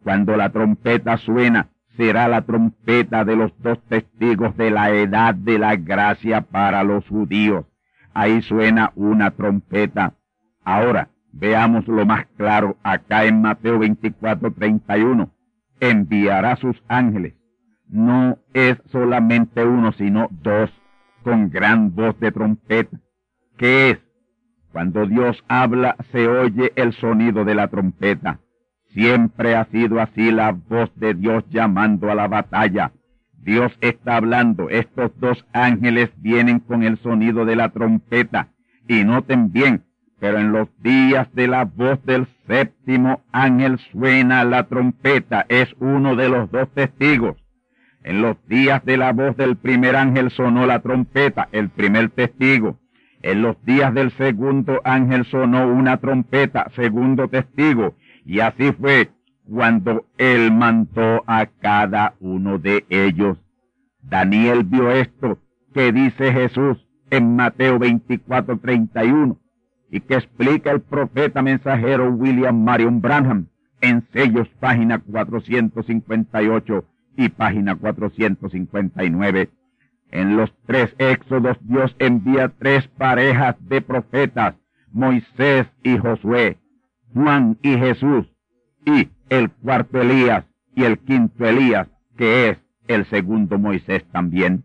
Cuando 0.03 0.35
la 0.35 0.49
trompeta 0.49 1.15
suena, 1.15 1.69
será 2.01 2.27
la 2.27 2.41
trompeta 2.41 3.23
de 3.23 3.35
los 3.35 3.51
dos 3.61 3.79
testigos 3.87 4.57
de 4.57 4.71
la 4.71 4.89
edad 4.89 5.35
de 5.35 5.59
la 5.59 5.75
gracia 5.75 6.41
para 6.41 6.83
los 6.83 7.07
judíos. 7.07 7.65
Ahí 8.15 8.41
suena 8.41 8.91
una 8.95 9.29
trompeta. 9.29 10.15
Ahora, 10.63 11.09
veamos 11.31 11.87
lo 11.87 12.03
más 12.07 12.25
claro 12.37 12.75
acá 12.81 13.25
en 13.25 13.43
Mateo 13.43 13.77
24, 13.77 14.51
31. 14.51 15.29
Enviará 15.79 16.55
sus 16.55 16.81
ángeles. 16.87 17.35
No 17.87 18.39
es 18.55 18.81
solamente 18.87 19.63
uno, 19.63 19.91
sino 19.91 20.27
dos, 20.31 20.71
con 21.21 21.51
gran 21.51 21.93
voz 21.93 22.19
de 22.19 22.31
trompeta. 22.31 22.97
¿Qué 23.57 23.91
es? 23.91 23.99
Cuando 24.71 25.05
Dios 25.05 25.43
habla, 25.47 25.95
se 26.11 26.27
oye 26.27 26.73
el 26.75 26.93
sonido 26.93 27.45
de 27.45 27.53
la 27.53 27.67
trompeta. 27.67 28.39
Siempre 28.93 29.55
ha 29.55 29.65
sido 29.65 30.01
así 30.01 30.31
la 30.31 30.51
voz 30.51 30.91
de 30.95 31.13
Dios 31.13 31.43
llamando 31.49 32.11
a 32.11 32.15
la 32.15 32.27
batalla. 32.27 32.91
Dios 33.37 33.71
está 33.81 34.17
hablando. 34.17 34.69
Estos 34.69 35.11
dos 35.19 35.45
ángeles 35.53 36.09
vienen 36.17 36.59
con 36.59 36.83
el 36.83 36.97
sonido 36.99 37.45
de 37.45 37.55
la 37.55 37.69
trompeta. 37.69 38.49
Y 38.87 39.03
noten 39.03 39.51
bien, 39.51 39.83
pero 40.19 40.39
en 40.39 40.51
los 40.51 40.67
días 40.83 41.33
de 41.33 41.47
la 41.47 41.65
voz 41.65 42.03
del 42.05 42.27
séptimo 42.47 43.21
ángel 43.31 43.79
suena 43.91 44.43
la 44.43 44.67
trompeta. 44.67 45.45
Es 45.47 45.73
uno 45.79 46.15
de 46.15 46.29
los 46.29 46.51
dos 46.51 46.69
testigos. 46.73 47.37
En 48.03 48.21
los 48.21 48.35
días 48.47 48.83
de 48.83 48.97
la 48.97 49.13
voz 49.13 49.37
del 49.37 49.55
primer 49.57 49.95
ángel 49.95 50.31
sonó 50.31 50.65
la 50.65 50.79
trompeta, 50.79 51.47
el 51.51 51.69
primer 51.69 52.09
testigo. 52.09 52.79
En 53.23 53.43
los 53.43 53.63
días 53.63 53.93
del 53.93 54.11
segundo 54.11 54.81
ángel 54.83 55.25
sonó 55.25 55.67
una 55.67 55.97
trompeta, 55.97 56.67
segundo 56.75 57.27
testigo. 57.27 57.95
Y 58.25 58.39
así 58.39 58.71
fue 58.71 59.09
cuando 59.47 60.05
él 60.17 60.51
mandó 60.51 61.23
a 61.27 61.45
cada 61.45 62.15
uno 62.19 62.57
de 62.57 62.85
ellos. 62.89 63.37
Daniel 64.01 64.63
vio 64.63 64.91
esto 64.91 65.39
que 65.73 65.91
dice 65.91 66.31
Jesús 66.31 66.77
en 67.09 67.35
Mateo 67.35 67.79
24, 67.79 68.57
31 68.59 69.37
y 69.89 69.99
que 69.99 70.15
explica 70.15 70.71
el 70.71 70.81
profeta 70.81 71.41
mensajero 71.41 72.09
William 72.09 72.63
Marion 72.63 73.01
Branham 73.01 73.47
en 73.81 74.07
sellos 74.13 74.47
página 74.59 74.99
458 74.99 76.85
y 77.17 77.29
página 77.29 77.75
459. 77.75 79.49
En 80.11 80.37
los 80.37 80.53
tres 80.65 80.95
éxodos 80.97 81.57
Dios 81.61 81.95
envía 81.99 82.49
tres 82.57 82.87
parejas 82.87 83.55
de 83.67 83.81
profetas, 83.81 84.55
Moisés 84.91 85.67
y 85.83 85.97
Josué, 85.97 86.57
Juan 87.13 87.57
y 87.61 87.77
Jesús, 87.77 88.25
y 88.85 89.09
el 89.29 89.49
cuarto 89.49 90.01
Elías 90.01 90.45
y 90.75 90.83
el 90.83 90.99
quinto 90.99 91.45
Elías, 91.45 91.87
que 92.17 92.49
es 92.49 92.57
el 92.87 93.05
segundo 93.05 93.57
Moisés 93.59 94.03
también. 94.11 94.63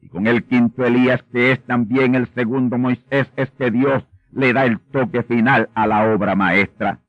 Y 0.00 0.08
con 0.08 0.26
el 0.26 0.44
quinto 0.44 0.84
Elías, 0.84 1.22
que 1.32 1.52
es 1.52 1.62
también 1.64 2.14
el 2.14 2.26
segundo 2.34 2.78
Moisés, 2.78 3.30
es 3.36 3.50
que 3.52 3.70
Dios 3.70 4.04
le 4.32 4.52
da 4.52 4.64
el 4.64 4.80
toque 4.80 5.22
final 5.22 5.68
a 5.74 5.86
la 5.86 6.12
obra 6.12 6.34
maestra. 6.34 7.00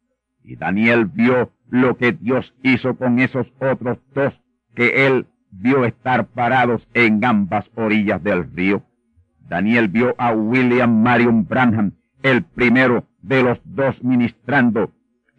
Y 0.43 0.55
Daniel 0.55 1.05
vio 1.05 1.51
lo 1.69 1.97
que 1.97 2.12
Dios 2.12 2.53
hizo 2.62 2.95
con 2.95 3.19
esos 3.19 3.47
otros 3.59 3.97
dos 4.13 4.33
que 4.75 5.07
él 5.07 5.27
vio 5.51 5.86
estar 5.86 6.27
parados 6.27 6.88
en 6.93 7.23
ambas 7.23 7.65
orillas 7.75 8.21
del 8.23 8.51
río. 8.51 8.83
Daniel 9.47 9.88
vio 9.88 10.15
a 10.17 10.33
William 10.33 11.01
Marion 11.01 11.47
Branham, 11.47 11.93
el 12.23 12.43
primero 12.43 13.05
de 13.23 13.43
los 13.43 13.59
dos 13.63 14.01
ministrando 14.03 14.91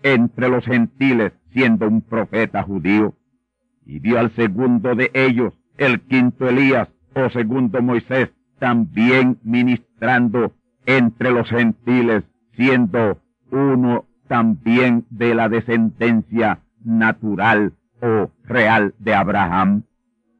entre 0.02 0.48
los 0.48 0.64
gentiles 0.64 1.32
siendo 1.52 1.86
un 1.86 2.02
profeta 2.02 2.62
judío. 2.62 3.14
Y 3.86 4.00
vio 4.00 4.18
al 4.18 4.34
segundo 4.34 4.94
de 4.94 5.10
ellos, 5.14 5.52
el 5.78 6.00
quinto 6.00 6.48
Elías 6.48 6.88
o 7.14 7.30
segundo 7.30 7.80
Moisés, 7.82 8.30
también 8.58 9.38
ministrando 9.44 10.52
entre 10.86 11.30
los 11.30 11.48
gentiles 11.48 12.24
siendo 12.56 13.18
uno 13.50 14.06
también 14.28 15.04
de 15.10 15.34
la 15.34 15.48
descendencia 15.48 16.60
natural 16.84 17.72
o 18.00 18.30
real 18.44 18.94
de 18.98 19.14
Abraham. 19.14 19.82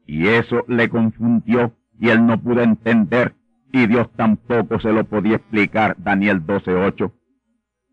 Y 0.05 0.27
eso 0.27 0.65
le 0.67 0.89
confundió 0.89 1.73
y 1.99 2.09
él 2.09 2.25
no 2.25 2.39
pudo 2.39 2.61
entender 2.61 3.33
y 3.71 3.87
Dios 3.87 4.09
tampoco 4.15 4.79
se 4.79 4.91
lo 4.93 5.03
podía 5.03 5.35
explicar, 5.35 5.95
Daniel 5.97 6.45
12:8. 6.45 7.11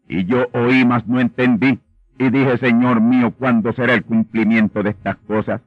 Y 0.08 0.24
yo 0.24 0.46
oí, 0.52 0.84
mas 0.84 1.06
no 1.06 1.20
entendí, 1.20 1.80
y 2.18 2.30
dije, 2.30 2.58
Señor 2.58 3.00
mío, 3.00 3.32
¿cuándo 3.36 3.72
será 3.72 3.94
el 3.94 4.04
cumplimiento 4.04 4.82
de 4.82 4.90
estas 4.90 5.16
cosas? 5.16 5.60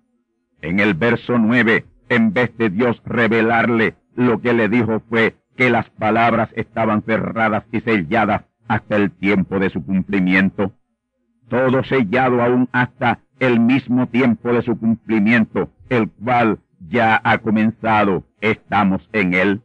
En 0.61 0.79
el 0.79 0.93
verso 0.93 1.37
9, 1.37 1.85
en 2.09 2.33
vez 2.33 2.55
de 2.57 2.69
Dios 2.69 3.01
revelarle, 3.05 3.95
lo 4.15 4.39
que 4.39 4.53
le 4.53 4.69
dijo 4.69 5.01
fue 5.09 5.35
que 5.57 5.69
las 5.69 5.89
palabras 5.89 6.49
estaban 6.55 7.01
cerradas 7.01 7.65
y 7.71 7.81
selladas 7.81 8.43
hasta 8.67 8.95
el 8.95 9.11
tiempo 9.11 9.59
de 9.59 9.69
su 9.69 9.85
cumplimiento. 9.85 10.71
Todo 11.49 11.83
sellado 11.83 12.41
aún 12.41 12.69
hasta 12.71 13.19
el 13.39 13.59
mismo 13.59 14.07
tiempo 14.07 14.51
de 14.53 14.61
su 14.61 14.77
cumplimiento, 14.79 15.69
el 15.89 16.09
cual 16.09 16.59
ya 16.79 17.19
ha 17.23 17.37
comenzado, 17.39 18.23
estamos 18.41 19.07
en 19.13 19.33
él. 19.33 19.61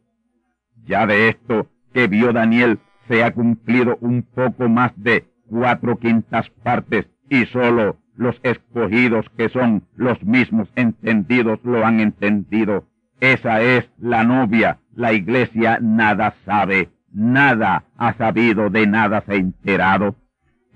Ya 0.85 1.07
de 1.07 1.29
esto 1.29 1.69
que 1.93 2.09
vio 2.09 2.33
Daniel 2.33 2.79
se 3.11 3.25
ha 3.25 3.33
cumplido 3.33 3.99
un 4.01 4.23
poco 4.23 4.69
más 4.69 4.93
de 4.95 5.25
cuatro 5.49 5.97
quintas 5.97 6.49
partes 6.63 7.09
y 7.29 7.45
solo 7.47 7.97
los 8.15 8.39
escogidos 8.45 9.27
que 9.37 9.49
son 9.49 9.83
los 9.97 10.23
mismos 10.23 10.69
entendidos 10.77 11.59
lo 11.65 11.85
han 11.85 11.99
entendido. 11.99 12.85
Esa 13.19 13.63
es 13.63 13.91
la 13.99 14.23
novia. 14.23 14.79
La 14.95 15.13
iglesia 15.13 15.79
nada 15.83 16.35
sabe, 16.45 16.91
nada 17.13 17.83
ha 17.99 18.15
sabido, 18.15 18.71
de 18.71 18.87
nada 18.87 19.23
se 19.27 19.33
ha 19.33 19.37
enterado. 19.37 20.15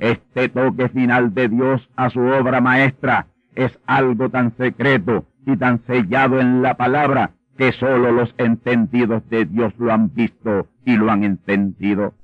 Este 0.01 0.49
toque 0.49 0.89
final 0.89 1.35
de 1.35 1.49
Dios 1.49 1.89
a 1.95 2.11
su 2.11 2.21
obra 2.21 2.61
maestra 2.61 3.29
es 3.55 3.79
algo 3.87 4.29
tan 4.29 4.57
secreto 4.57 5.25
y 5.47 5.57
tan 5.57 5.85
sellado 5.87 6.41
en 6.41 6.63
la 6.63 6.77
palabra 6.77 7.31
que 7.57 7.71
sólo 7.71 8.11
los 8.11 8.35
entendidos 8.39 9.23
de 9.31 9.45
Dios 9.45 9.73
lo 9.79 9.93
han 9.93 10.13
visto 10.13 10.67
y 10.85 10.97
lo 10.97 11.13
han 11.13 11.23
entendido. 11.23 12.15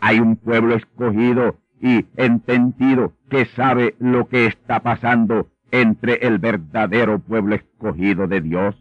Hay 0.00 0.20
un 0.20 0.36
pueblo 0.36 0.74
escogido 0.74 1.58
y 1.80 2.06
entendido 2.16 3.12
que 3.30 3.46
sabe 3.46 3.94
lo 3.98 4.28
que 4.28 4.46
está 4.46 4.80
pasando 4.80 5.48
entre 5.70 6.14
el 6.26 6.38
verdadero 6.38 7.18
pueblo 7.18 7.54
escogido 7.54 8.26
de 8.26 8.40
Dios. 8.40 8.76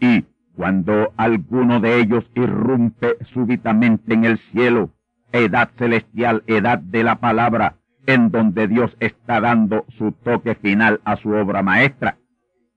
Y 0.00 0.24
cuando 0.56 1.12
alguno 1.16 1.80
de 1.80 2.00
ellos 2.00 2.24
irrumpe 2.34 3.16
súbitamente 3.32 4.14
en 4.14 4.24
el 4.24 4.38
cielo, 4.52 4.90
edad 5.32 5.70
celestial, 5.76 6.44
edad 6.46 6.78
de 6.78 7.04
la 7.04 7.16
palabra, 7.16 7.76
en 8.06 8.30
donde 8.30 8.68
Dios 8.68 8.96
está 9.00 9.40
dando 9.40 9.84
su 9.98 10.12
toque 10.12 10.54
final 10.54 11.00
a 11.04 11.16
su 11.16 11.30
obra 11.30 11.62
maestra, 11.62 12.18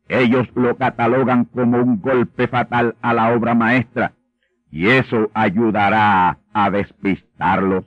ellos 0.08 0.48
lo 0.56 0.76
catalogan 0.78 1.46
como 1.46 1.78
un 1.78 2.00
golpe 2.02 2.48
fatal 2.48 2.96
a 3.02 3.14
la 3.14 3.34
obra 3.34 3.54
maestra 3.54 4.14
y 4.72 4.88
eso 4.88 5.30
ayudará 5.34 6.40
a 6.58 6.72
despistarlos. 6.72 7.86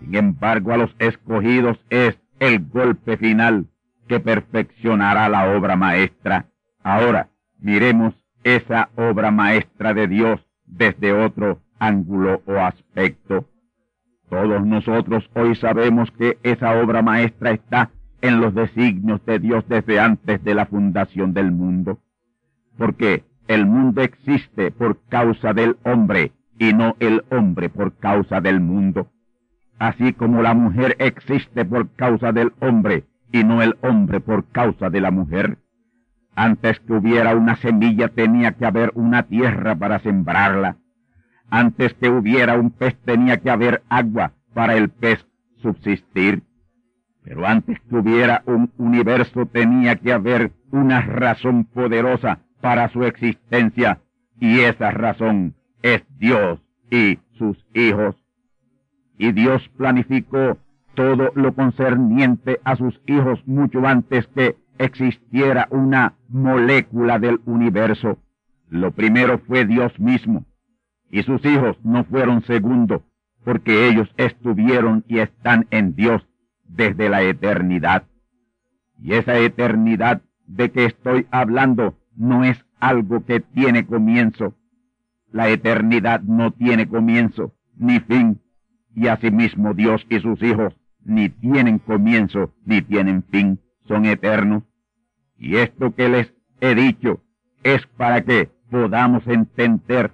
Sin 0.00 0.16
embargo, 0.16 0.72
a 0.72 0.76
los 0.76 0.92
escogidos 0.98 1.78
es 1.88 2.18
el 2.40 2.58
golpe 2.68 3.16
final 3.16 3.66
que 4.08 4.18
perfeccionará 4.18 5.28
la 5.28 5.56
obra 5.56 5.76
maestra. 5.76 6.46
Ahora, 6.82 7.28
miremos 7.60 8.12
esa 8.42 8.88
obra 8.96 9.30
maestra 9.30 9.94
de 9.94 10.08
Dios 10.08 10.40
desde 10.66 11.12
otro 11.12 11.60
ángulo 11.78 12.42
o 12.46 12.54
aspecto. 12.54 13.48
Todos 14.28 14.66
nosotros 14.66 15.30
hoy 15.34 15.54
sabemos 15.54 16.10
que 16.10 16.38
esa 16.42 16.72
obra 16.82 17.02
maestra 17.02 17.52
está 17.52 17.90
en 18.20 18.40
los 18.40 18.52
designios 18.52 19.24
de 19.26 19.38
Dios 19.38 19.64
desde 19.68 20.00
antes 20.00 20.42
de 20.42 20.56
la 20.56 20.66
fundación 20.66 21.34
del 21.34 21.52
mundo. 21.52 22.00
Porque 22.76 23.22
el 23.46 23.64
mundo 23.64 24.02
existe 24.02 24.72
por 24.72 24.98
causa 25.08 25.52
del 25.52 25.76
hombre 25.84 26.32
y 26.58 26.72
no 26.72 26.96
el 27.00 27.24
hombre 27.30 27.68
por 27.68 27.96
causa 27.96 28.40
del 28.40 28.60
mundo. 28.60 29.10
Así 29.78 30.12
como 30.12 30.42
la 30.42 30.54
mujer 30.54 30.96
existe 30.98 31.64
por 31.64 31.90
causa 31.94 32.32
del 32.32 32.52
hombre 32.60 33.04
y 33.32 33.44
no 33.44 33.62
el 33.62 33.76
hombre 33.82 34.20
por 34.20 34.46
causa 34.46 34.90
de 34.90 35.00
la 35.00 35.10
mujer. 35.10 35.58
Antes 36.34 36.80
que 36.80 36.92
hubiera 36.92 37.34
una 37.34 37.56
semilla 37.56 38.08
tenía 38.08 38.52
que 38.52 38.64
haber 38.64 38.92
una 38.94 39.24
tierra 39.24 39.74
para 39.74 39.98
sembrarla. 39.98 40.76
Antes 41.50 41.94
que 41.94 42.08
hubiera 42.08 42.54
un 42.56 42.70
pez 42.70 42.96
tenía 43.04 43.38
que 43.38 43.50
haber 43.50 43.82
agua 43.88 44.32
para 44.54 44.74
el 44.74 44.88
pez 44.88 45.26
subsistir. 45.56 46.42
Pero 47.24 47.46
antes 47.46 47.78
que 47.80 47.96
hubiera 47.96 48.42
un 48.46 48.72
universo 48.78 49.46
tenía 49.46 49.96
que 49.96 50.12
haber 50.12 50.52
una 50.70 51.00
razón 51.02 51.64
poderosa 51.64 52.40
para 52.60 52.88
su 52.88 53.04
existencia 53.04 54.00
y 54.40 54.60
esa 54.60 54.90
razón 54.90 55.54
es 55.82 56.02
Dios 56.18 56.60
y 56.90 57.18
sus 57.38 57.64
hijos. 57.74 58.16
Y 59.18 59.32
Dios 59.32 59.68
planificó 59.76 60.58
todo 60.94 61.32
lo 61.34 61.54
concerniente 61.54 62.60
a 62.64 62.76
sus 62.76 63.00
hijos 63.06 63.46
mucho 63.46 63.86
antes 63.86 64.26
que 64.28 64.56
existiera 64.78 65.68
una 65.70 66.14
molécula 66.28 67.18
del 67.18 67.40
universo. 67.46 68.18
Lo 68.68 68.90
primero 68.92 69.38
fue 69.38 69.64
Dios 69.64 69.98
mismo, 69.98 70.44
y 71.10 71.22
sus 71.22 71.44
hijos 71.44 71.76
no 71.84 72.04
fueron 72.04 72.42
segundo, 72.44 73.02
porque 73.44 73.88
ellos 73.88 74.08
estuvieron 74.16 75.04
y 75.08 75.18
están 75.18 75.66
en 75.70 75.94
Dios 75.94 76.26
desde 76.64 77.08
la 77.08 77.22
eternidad. 77.22 78.04
Y 78.98 79.14
esa 79.14 79.38
eternidad 79.38 80.22
de 80.46 80.70
que 80.70 80.86
estoy 80.86 81.26
hablando 81.30 81.98
no 82.16 82.44
es 82.44 82.64
algo 82.80 83.24
que 83.24 83.40
tiene 83.40 83.86
comienzo. 83.86 84.54
La 85.32 85.48
eternidad 85.48 86.20
no 86.20 86.52
tiene 86.52 86.86
comienzo 86.86 87.54
ni 87.76 88.00
fin, 88.00 88.40
y 88.94 89.08
asimismo 89.08 89.72
Dios 89.72 90.06
y 90.10 90.20
sus 90.20 90.42
hijos 90.42 90.74
ni 91.04 91.30
tienen 91.30 91.78
comienzo 91.78 92.52
ni 92.64 92.82
tienen 92.82 93.24
fin, 93.24 93.58
son 93.88 94.04
eternos. 94.04 94.62
Y 95.38 95.56
esto 95.56 95.94
que 95.94 96.08
les 96.08 96.32
he 96.60 96.74
dicho 96.74 97.20
es 97.64 97.86
para 97.96 98.22
que 98.22 98.50
podamos 98.70 99.26
entender 99.26 100.12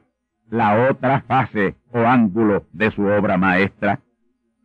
la 0.51 0.89
otra 0.89 1.23
fase 1.23 1.75
o 1.93 1.99
ángulo 1.99 2.65
de 2.73 2.91
su 2.91 3.03
obra 3.03 3.37
maestra. 3.37 4.01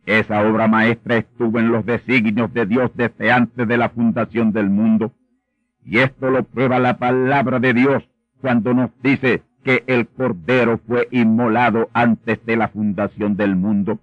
Esa 0.06 0.46
obra 0.46 0.68
maestra 0.68 1.16
estuvo 1.16 1.58
en 1.58 1.72
los 1.72 1.84
designios 1.84 2.52
de 2.52 2.66
Dios 2.66 2.90
desde 2.94 3.32
antes 3.32 3.66
de 3.66 3.76
la 3.76 3.88
fundación 3.88 4.52
del 4.52 4.70
mundo. 4.70 5.12
Y 5.84 5.98
esto 5.98 6.30
lo 6.30 6.44
prueba 6.44 6.78
la 6.78 6.98
palabra 6.98 7.58
de 7.58 7.74
Dios 7.74 8.08
cuando 8.40 8.72
nos 8.72 8.90
dice 9.02 9.42
que 9.64 9.82
el 9.86 10.06
Cordero 10.06 10.78
fue 10.86 11.08
inmolado 11.10 11.88
antes 11.94 12.44
de 12.44 12.56
la 12.56 12.68
fundación 12.68 13.36
del 13.36 13.56
mundo. 13.56 13.98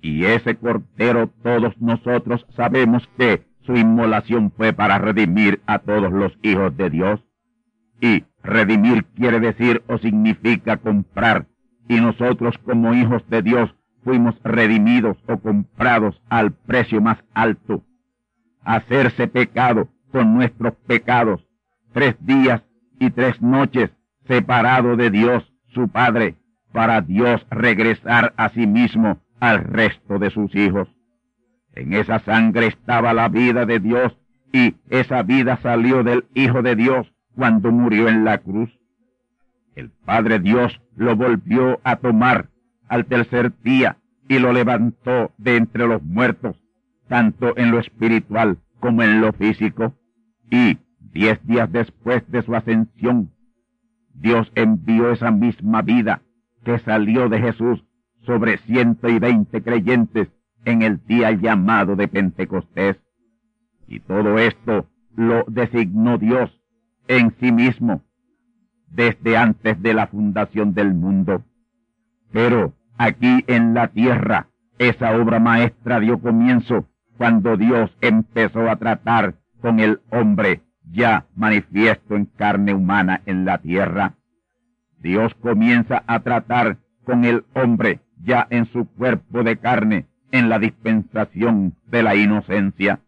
Y 0.00 0.26
ese 0.26 0.56
Cordero 0.56 1.28
todos 1.42 1.80
nosotros 1.80 2.46
sabemos 2.54 3.08
que 3.16 3.42
su 3.62 3.76
inmolación 3.76 4.52
fue 4.56 4.72
para 4.72 4.98
redimir 4.98 5.60
a 5.66 5.78
todos 5.80 6.12
los 6.12 6.32
hijos 6.42 6.76
de 6.76 6.90
Dios. 6.90 7.20
Y 8.00 8.24
redimir 8.42 9.04
quiere 9.16 9.40
decir 9.40 9.82
o 9.88 9.98
significa 9.98 10.76
comprar. 10.76 11.46
Y 11.88 12.00
nosotros 12.00 12.56
como 12.58 12.94
hijos 12.94 13.28
de 13.28 13.42
Dios 13.42 13.74
fuimos 14.04 14.36
redimidos 14.44 15.16
o 15.26 15.38
comprados 15.38 16.20
al 16.28 16.52
precio 16.52 17.00
más 17.00 17.18
alto. 17.34 17.82
Hacerse 18.62 19.26
pecado 19.26 19.88
con 20.12 20.34
nuestros 20.34 20.74
pecados, 20.86 21.44
tres 21.92 22.14
días 22.20 22.62
y 23.00 23.10
tres 23.10 23.40
noches 23.40 23.90
separado 24.28 24.96
de 24.96 25.10
Dios 25.10 25.52
su 25.74 25.88
Padre, 25.88 26.36
para 26.72 27.00
Dios 27.00 27.44
regresar 27.50 28.34
a 28.36 28.50
sí 28.50 28.66
mismo 28.66 29.18
al 29.40 29.64
resto 29.64 30.18
de 30.18 30.30
sus 30.30 30.54
hijos. 30.54 30.88
En 31.74 31.94
esa 31.94 32.18
sangre 32.20 32.66
estaba 32.66 33.14
la 33.14 33.28
vida 33.28 33.64
de 33.64 33.80
Dios 33.80 34.16
y 34.52 34.76
esa 34.90 35.22
vida 35.22 35.58
salió 35.62 36.02
del 36.02 36.26
Hijo 36.34 36.62
de 36.62 36.76
Dios 36.76 37.12
cuando 37.34 37.72
murió 37.72 38.08
en 38.08 38.24
la 38.24 38.38
cruz. 38.38 38.70
El 39.74 39.90
Padre 39.90 40.40
Dios 40.40 40.80
lo 40.96 41.16
volvió 41.16 41.80
a 41.84 41.96
tomar 41.96 42.48
al 42.88 43.06
tercer 43.06 43.52
día 43.62 43.96
y 44.28 44.38
lo 44.38 44.52
levantó 44.52 45.32
de 45.38 45.56
entre 45.56 45.86
los 45.86 46.02
muertos, 46.02 46.56
tanto 47.08 47.56
en 47.56 47.70
lo 47.70 47.78
espiritual 47.78 48.58
como 48.80 49.02
en 49.02 49.20
lo 49.20 49.32
físico. 49.32 49.94
Y 50.50 50.78
diez 51.00 51.38
días 51.46 51.70
después 51.70 52.28
de 52.30 52.42
su 52.42 52.54
ascensión, 52.54 53.30
Dios 54.20 54.50
envió 54.54 55.10
esa 55.10 55.30
misma 55.30 55.82
vida 55.82 56.22
que 56.64 56.78
salió 56.80 57.28
de 57.28 57.40
Jesús 57.40 57.84
sobre 58.22 58.58
ciento 58.58 59.08
y 59.08 59.18
veinte 59.18 59.62
creyentes 59.62 60.28
en 60.64 60.82
el 60.82 61.04
día 61.06 61.30
llamado 61.32 61.96
de 61.96 62.08
Pentecostés. 62.08 62.96
Y 63.86 64.00
todo 64.00 64.38
esto 64.38 64.86
lo 65.16 65.44
designó 65.48 66.18
Dios 66.18 66.50
en 67.06 67.34
sí 67.40 67.52
mismo 67.52 68.02
desde 68.90 69.36
antes 69.36 69.80
de 69.82 69.94
la 69.94 70.06
fundación 70.06 70.74
del 70.74 70.94
mundo. 70.94 71.44
Pero 72.32 72.74
aquí 72.96 73.44
en 73.46 73.74
la 73.74 73.88
tierra 73.88 74.48
esa 74.78 75.16
obra 75.16 75.38
maestra 75.38 76.00
dio 76.00 76.20
comienzo 76.20 76.86
cuando 77.16 77.56
Dios 77.56 77.90
empezó 78.00 78.68
a 78.70 78.76
tratar 78.76 79.34
con 79.60 79.80
el 79.80 80.00
hombre 80.10 80.62
ya 80.90 81.26
manifiesto 81.34 82.16
en 82.16 82.26
carne 82.26 82.74
humana 82.74 83.22
en 83.26 83.44
la 83.44 83.58
tierra. 83.58 84.14
Dios 85.00 85.34
comienza 85.34 86.02
a 86.06 86.20
tratar 86.20 86.78
con 87.04 87.24
el 87.24 87.44
hombre 87.54 88.00
ya 88.22 88.46
en 88.50 88.66
su 88.66 88.86
cuerpo 88.86 89.42
de 89.42 89.58
carne 89.58 90.06
en 90.32 90.48
la 90.48 90.58
dispensación 90.58 91.74
de 91.86 92.02
la 92.02 92.16
inocencia, 92.16 93.00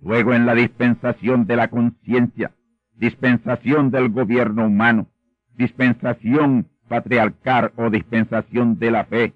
luego 0.00 0.34
en 0.34 0.46
la 0.46 0.54
dispensación 0.54 1.46
de 1.46 1.56
la 1.56 1.68
conciencia, 1.68 2.52
dispensación 2.96 3.90
del 3.90 4.08
gobierno 4.08 4.66
humano, 4.66 5.08
dispensación 5.56 6.68
patriarcal 6.88 7.72
o 7.76 7.90
dispensación 7.90 8.78
de 8.78 8.90
la 8.90 9.04
fe 9.04 9.34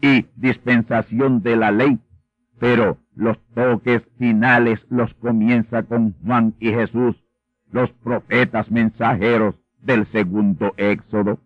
y 0.00 0.26
dispensación 0.36 1.42
de 1.42 1.56
la 1.56 1.70
ley, 1.70 1.98
pero 2.58 2.98
los 3.14 3.38
toques 3.54 4.02
finales 4.18 4.80
los 4.90 5.12
comienza 5.14 5.82
con 5.82 6.14
Juan 6.24 6.54
y 6.58 6.70
Jesús, 6.70 7.16
los 7.70 7.90
profetas 7.92 8.70
mensajeros 8.70 9.54
del 9.80 10.06
segundo 10.12 10.72
éxodo. 10.76 11.38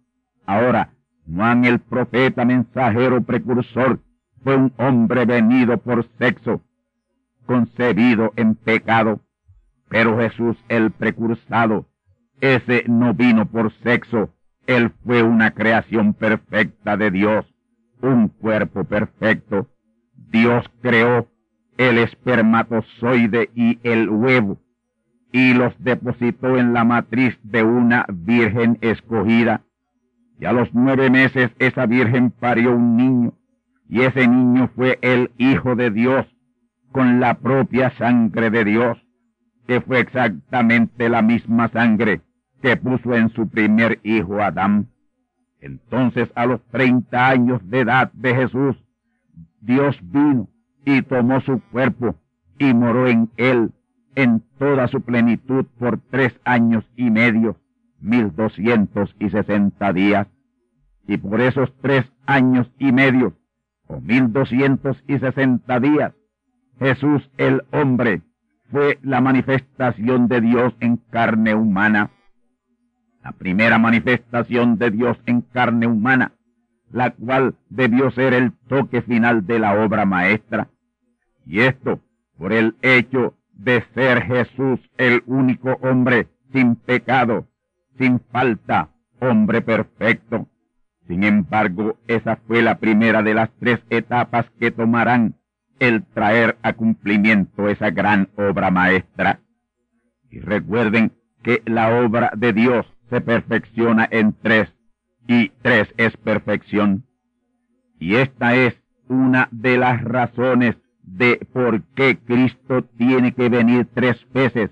Ahora, 0.47 0.91
Juan 1.33 1.65
el 1.65 1.79
profeta 1.79 2.45
mensajero 2.45 3.23
precursor 3.23 4.01
fue 4.43 4.57
un 4.57 4.73
hombre 4.77 5.25
venido 5.25 5.79
por 5.79 6.07
sexo, 6.19 6.63
concebido 7.47 8.33
en 8.37 8.55
pecado, 8.55 9.21
pero 9.89 10.19
Jesús 10.19 10.57
el 10.69 10.91
precursado, 10.91 11.87
ese 12.41 12.85
no 12.89 13.15
vino 13.15 13.47
por 13.47 13.73
sexo, 13.83 14.31
él 14.67 14.93
fue 15.05 15.23
una 15.23 15.53
creación 15.53 16.15
perfecta 16.15 16.97
de 16.97 17.11
Dios, 17.11 17.47
un 18.01 18.29
cuerpo 18.29 18.85
perfecto. 18.85 19.69
Dios 20.33 20.65
creó 20.81 21.29
el 21.77 21.99
espermatozoide 21.99 23.51
y 23.55 23.79
el 23.83 24.09
huevo, 24.09 24.59
y 25.31 25.53
los 25.53 25.75
depositó 25.79 26.57
en 26.57 26.73
la 26.73 26.85
matriz 26.85 27.39
de 27.43 27.63
una 27.63 28.07
virgen 28.09 28.79
escogida. 28.81 29.61
Y 30.41 30.47
a 30.47 30.53
los 30.53 30.73
nueve 30.73 31.11
meses 31.11 31.51
esa 31.59 31.85
virgen 31.85 32.31
parió 32.31 32.75
un 32.75 32.97
niño, 32.97 33.35
y 33.89 34.01
ese 34.01 34.27
niño 34.27 34.71
fue 34.75 34.99
el 35.03 35.31
Hijo 35.37 35.77
de 35.77 35.91
Dios, 35.91 36.27
con 36.93 37.21
la 37.21 37.35
propia 37.35 37.91
sangre 37.99 38.51
de 38.51 38.65
Dios, 38.65 38.99
que 39.67 39.83
fue 39.83 40.01
exactamente 40.01 41.11
la 41.11 41.21
misma 41.21 41.69
sangre 41.69 42.23
que 42.63 42.77
puso 42.77 43.15
en 43.15 43.29
su 43.31 43.49
primer 43.49 44.01
hijo 44.03 44.41
Adán. 44.41 44.89
Entonces 45.61 46.31
a 46.35 46.47
los 46.47 46.63
treinta 46.71 47.29
años 47.29 47.61
de 47.69 47.81
edad 47.81 48.11
de 48.13 48.35
Jesús, 48.35 48.82
Dios 49.63 49.97
vino 50.03 50.49
y 50.85 51.03
tomó 51.03 51.41
su 51.41 51.61
cuerpo 51.71 52.17
y 52.59 52.75
moró 52.75 53.07
en 53.07 53.31
él 53.37 53.71
en 54.17 54.43
toda 54.59 54.89
su 54.89 55.01
plenitud 55.01 55.65
por 55.79 55.99
tres 56.11 56.39
años 56.45 56.85
y 56.97 57.11
medio, 57.11 57.57
mil 58.01 58.35
doscientos 58.35 59.15
y 59.21 59.31
sesenta 59.31 59.93
días. 59.93 60.27
Y 61.07 61.17
por 61.17 61.41
esos 61.41 61.73
tres 61.81 62.13
años 62.27 62.71
y 62.79 62.93
medio, 62.93 63.37
o 63.87 64.01
mil 64.01 64.33
doscientos 64.33 65.03
y 65.07 65.19
sesenta 65.19 65.79
días, 65.81 66.13
Jesús 66.79 67.31
el 67.39 67.63
hombre 67.71 68.23
fue 68.71 68.99
la 69.03 69.21
manifestación 69.21 70.27
de 70.27 70.41
Dios 70.41 70.75
en 70.81 70.97
carne 70.97 71.55
humana. 71.55 72.11
La 73.23 73.31
primera 73.31 73.79
manifestación 73.79 74.79
de 74.79 74.91
Dios 74.91 75.17
en 75.27 75.43
carne 75.43 75.87
humana, 75.87 76.33
la 76.93 77.11
cual 77.11 77.55
debió 77.69 78.11
ser 78.11 78.35
el 78.35 78.53
toque 78.69 79.03
final 79.03 79.47
de 79.47 79.59
la 79.59 79.83
obra 79.83 80.05
maestra. 80.05 80.69
Y 81.47 81.61
esto 81.61 82.01
por 82.37 82.53
el 82.53 82.77
hecho 82.83 83.35
de 83.53 83.85
ser 83.95 84.23
Jesús 84.23 84.81
el 84.99 85.23
único 85.27 85.79
hombre 85.83 86.29
sin 86.53 86.77
pecado, 86.77 87.47
sin 87.99 88.21
falta, 88.21 88.91
hombre 89.21 89.63
perfecto. 89.63 90.49
Sin 91.07 91.25
embargo, 91.25 91.97
esa 92.07 92.37
fue 92.37 92.63
la 92.63 92.79
primera 92.79 93.23
de 93.23 93.35
las 93.35 93.51
tres 93.59 93.81
etapas 93.91 94.47
que 94.59 94.71
tomarán 94.71 95.37
el 95.79 96.05
traer 96.05 96.57
a 96.63 96.75
cumplimiento 96.75 97.69
esa 97.69 97.91
gran 97.91 98.29
obra 98.37 98.71
maestra. 98.71 99.41
Y 100.31 100.41
recuerden 100.41 101.13
que 101.43 101.63
la 101.67 102.01
obra 102.01 102.33
de 102.37 102.53
Dios 102.53 102.87
se 103.11 103.21
perfecciona 103.21 104.09
en 104.11 104.33
tres, 104.33 104.73
y 105.27 105.51
tres 105.63 105.93
es 105.97 106.17
perfección. 106.17 107.05
Y 107.99 108.17
esta 108.17 108.57
es 108.57 108.75
una 109.09 109.49
de 109.51 109.79
las 109.79 110.03
razones 110.03 110.77
de 111.03 111.47
por 111.53 111.83
qué 111.95 112.19
Cristo 112.19 112.85
tiene 112.97 113.33
que 113.33 113.49
venir 113.49 113.89
tres 113.95 114.27
veces 114.33 114.71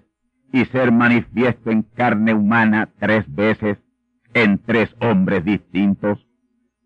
y 0.52 0.64
ser 0.66 0.92
manifiesto 0.92 1.70
en 1.70 1.82
carne 1.82 2.34
humana 2.34 2.88
tres 2.98 3.24
veces 3.32 3.78
en 4.34 4.58
tres 4.58 4.94
hombres 5.00 5.44
distintos. 5.44 6.26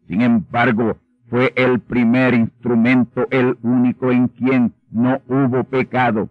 Sin 0.08 0.20
embargo, 0.20 0.98
fue 1.28 1.52
el 1.56 1.80
primer 1.80 2.34
instrumento, 2.34 3.26
el 3.30 3.56
único 3.62 4.10
en 4.10 4.28
quien 4.28 4.74
no 4.90 5.20
hubo 5.26 5.64
pecado, 5.64 6.28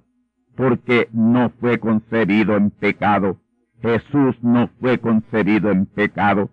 porque 0.55 1.09
no 1.11 1.49
fue 1.59 1.79
concebido 1.79 2.55
en 2.55 2.69
pecado. 2.69 3.39
Jesús 3.81 4.37
no 4.41 4.69
fue 4.79 4.99
concebido 4.99 5.71
en 5.71 5.85
pecado. 5.85 6.49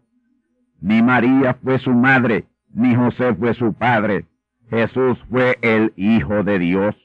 Ni 0.80 1.02
María 1.02 1.54
fue 1.62 1.78
su 1.78 1.92
madre, 1.92 2.44
ni 2.72 2.94
José 2.94 3.34
fue 3.34 3.54
su 3.54 3.72
padre, 3.74 4.24
Jesús 4.70 5.18
fue 5.28 5.58
el 5.60 5.92
Hijo 5.96 6.42
de 6.42 6.58
Dios. 6.58 6.96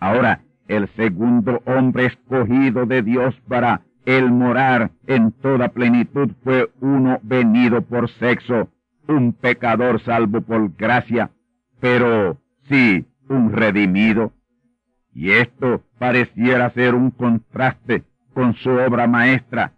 Ahora, 0.00 0.40
el 0.68 0.88
segundo 0.96 1.62
hombre 1.64 2.06
escogido 2.06 2.84
de 2.84 3.02
Dios 3.02 3.34
para 3.48 3.82
el 4.04 4.30
morar 4.30 4.90
en 5.06 5.32
toda 5.32 5.68
plenitud 5.68 6.30
fue 6.42 6.70
uno 6.80 7.18
venido 7.22 7.82
por 7.82 8.10
sexo, 8.10 8.68
un 9.08 9.32
pecador 9.32 10.00
salvo 10.00 10.40
por 10.40 10.74
gracia, 10.76 11.30
pero 11.80 12.38
sí 12.68 13.06
un 13.28 13.52
redimido. 13.52 14.32
Y 15.14 15.30
esto 15.30 15.82
pareciera 15.98 16.70
ser 16.70 16.94
un 16.94 17.10
contraste 17.10 18.04
con 18.34 18.54
su 18.54 18.70
obra 18.70 19.06
maestra. 19.06 19.72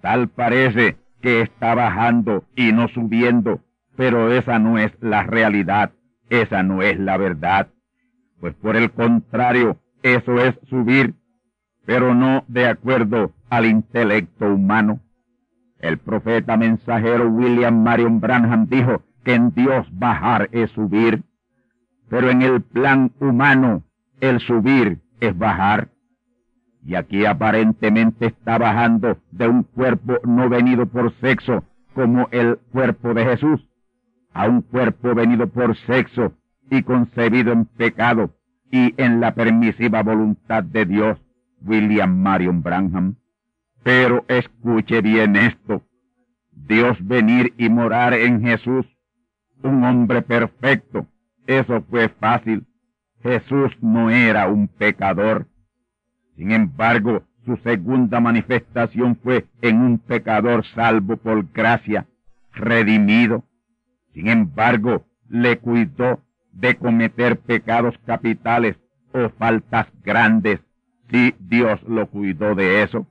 Tal 0.00 0.28
parece 0.28 0.96
que 1.20 1.42
está 1.42 1.74
bajando 1.74 2.44
y 2.54 2.72
no 2.72 2.88
subiendo, 2.88 3.60
pero 3.96 4.32
esa 4.32 4.58
no 4.58 4.78
es 4.78 4.92
la 5.00 5.22
realidad. 5.24 5.92
Esa 6.30 6.62
no 6.62 6.82
es 6.82 6.98
la 6.98 7.16
verdad, 7.16 7.68
pues 8.40 8.54
por 8.54 8.76
el 8.76 8.90
contrario, 8.90 9.78
eso 10.02 10.38
es 10.38 10.58
subir, 10.68 11.14
pero 11.86 12.14
no 12.14 12.44
de 12.48 12.66
acuerdo 12.66 13.32
al 13.48 13.66
intelecto 13.66 14.46
humano. 14.46 15.00
El 15.80 15.98
profeta 15.98 16.56
mensajero 16.56 17.28
William 17.28 17.82
Marion 17.82 18.20
Branham 18.20 18.66
dijo 18.68 19.02
que 19.24 19.34
en 19.34 19.52
Dios 19.54 19.86
bajar 19.92 20.48
es 20.52 20.70
subir, 20.72 21.22
pero 22.08 22.30
en 22.30 22.42
el 22.42 22.62
plan 22.62 23.12
humano 23.20 23.84
el 24.20 24.40
subir 24.40 24.98
es 25.20 25.36
bajar. 25.36 25.88
Y 26.88 26.94
aquí 26.94 27.26
aparentemente 27.26 28.28
está 28.28 28.56
bajando 28.56 29.18
de 29.30 29.46
un 29.46 29.62
cuerpo 29.62 30.20
no 30.24 30.48
venido 30.48 30.86
por 30.86 31.12
sexo 31.20 31.62
como 31.92 32.28
el 32.30 32.56
cuerpo 32.72 33.12
de 33.12 33.26
Jesús, 33.26 33.60
a 34.32 34.48
un 34.48 34.62
cuerpo 34.62 35.14
venido 35.14 35.48
por 35.48 35.76
sexo 35.76 36.32
y 36.70 36.82
concebido 36.82 37.52
en 37.52 37.66
pecado 37.66 38.30
y 38.72 38.94
en 38.96 39.20
la 39.20 39.34
permisiva 39.34 40.02
voluntad 40.02 40.64
de 40.64 40.86
Dios, 40.86 41.18
William 41.60 42.22
Marion 42.22 42.62
Branham. 42.62 43.16
Pero 43.82 44.24
escuche 44.26 45.02
bien 45.02 45.36
esto. 45.36 45.82
Dios 46.52 46.96
venir 47.06 47.52
y 47.58 47.68
morar 47.68 48.14
en 48.14 48.40
Jesús, 48.40 48.86
un 49.62 49.84
hombre 49.84 50.22
perfecto, 50.22 51.06
eso 51.46 51.82
fue 51.82 52.08
fácil. 52.08 52.66
Jesús 53.22 53.76
no 53.82 54.08
era 54.08 54.48
un 54.48 54.68
pecador. 54.68 55.46
Sin 56.38 56.52
embargo, 56.52 57.24
su 57.44 57.56
segunda 57.56 58.20
manifestación 58.20 59.16
fue 59.16 59.46
en 59.60 59.82
un 59.82 59.98
pecador 59.98 60.64
salvo 60.66 61.16
por 61.16 61.52
gracia, 61.52 62.06
redimido, 62.52 63.42
sin 64.14 64.28
embargo, 64.28 65.04
le 65.28 65.58
cuidó 65.58 66.22
de 66.52 66.76
cometer 66.76 67.40
pecados 67.40 67.98
capitales 68.06 68.76
o 69.12 69.30
faltas 69.30 69.88
grandes. 70.04 70.60
Sí, 71.10 71.34
Dios 71.40 71.82
lo 71.88 72.06
cuidó 72.06 72.54
de 72.54 72.84
eso. 72.84 73.08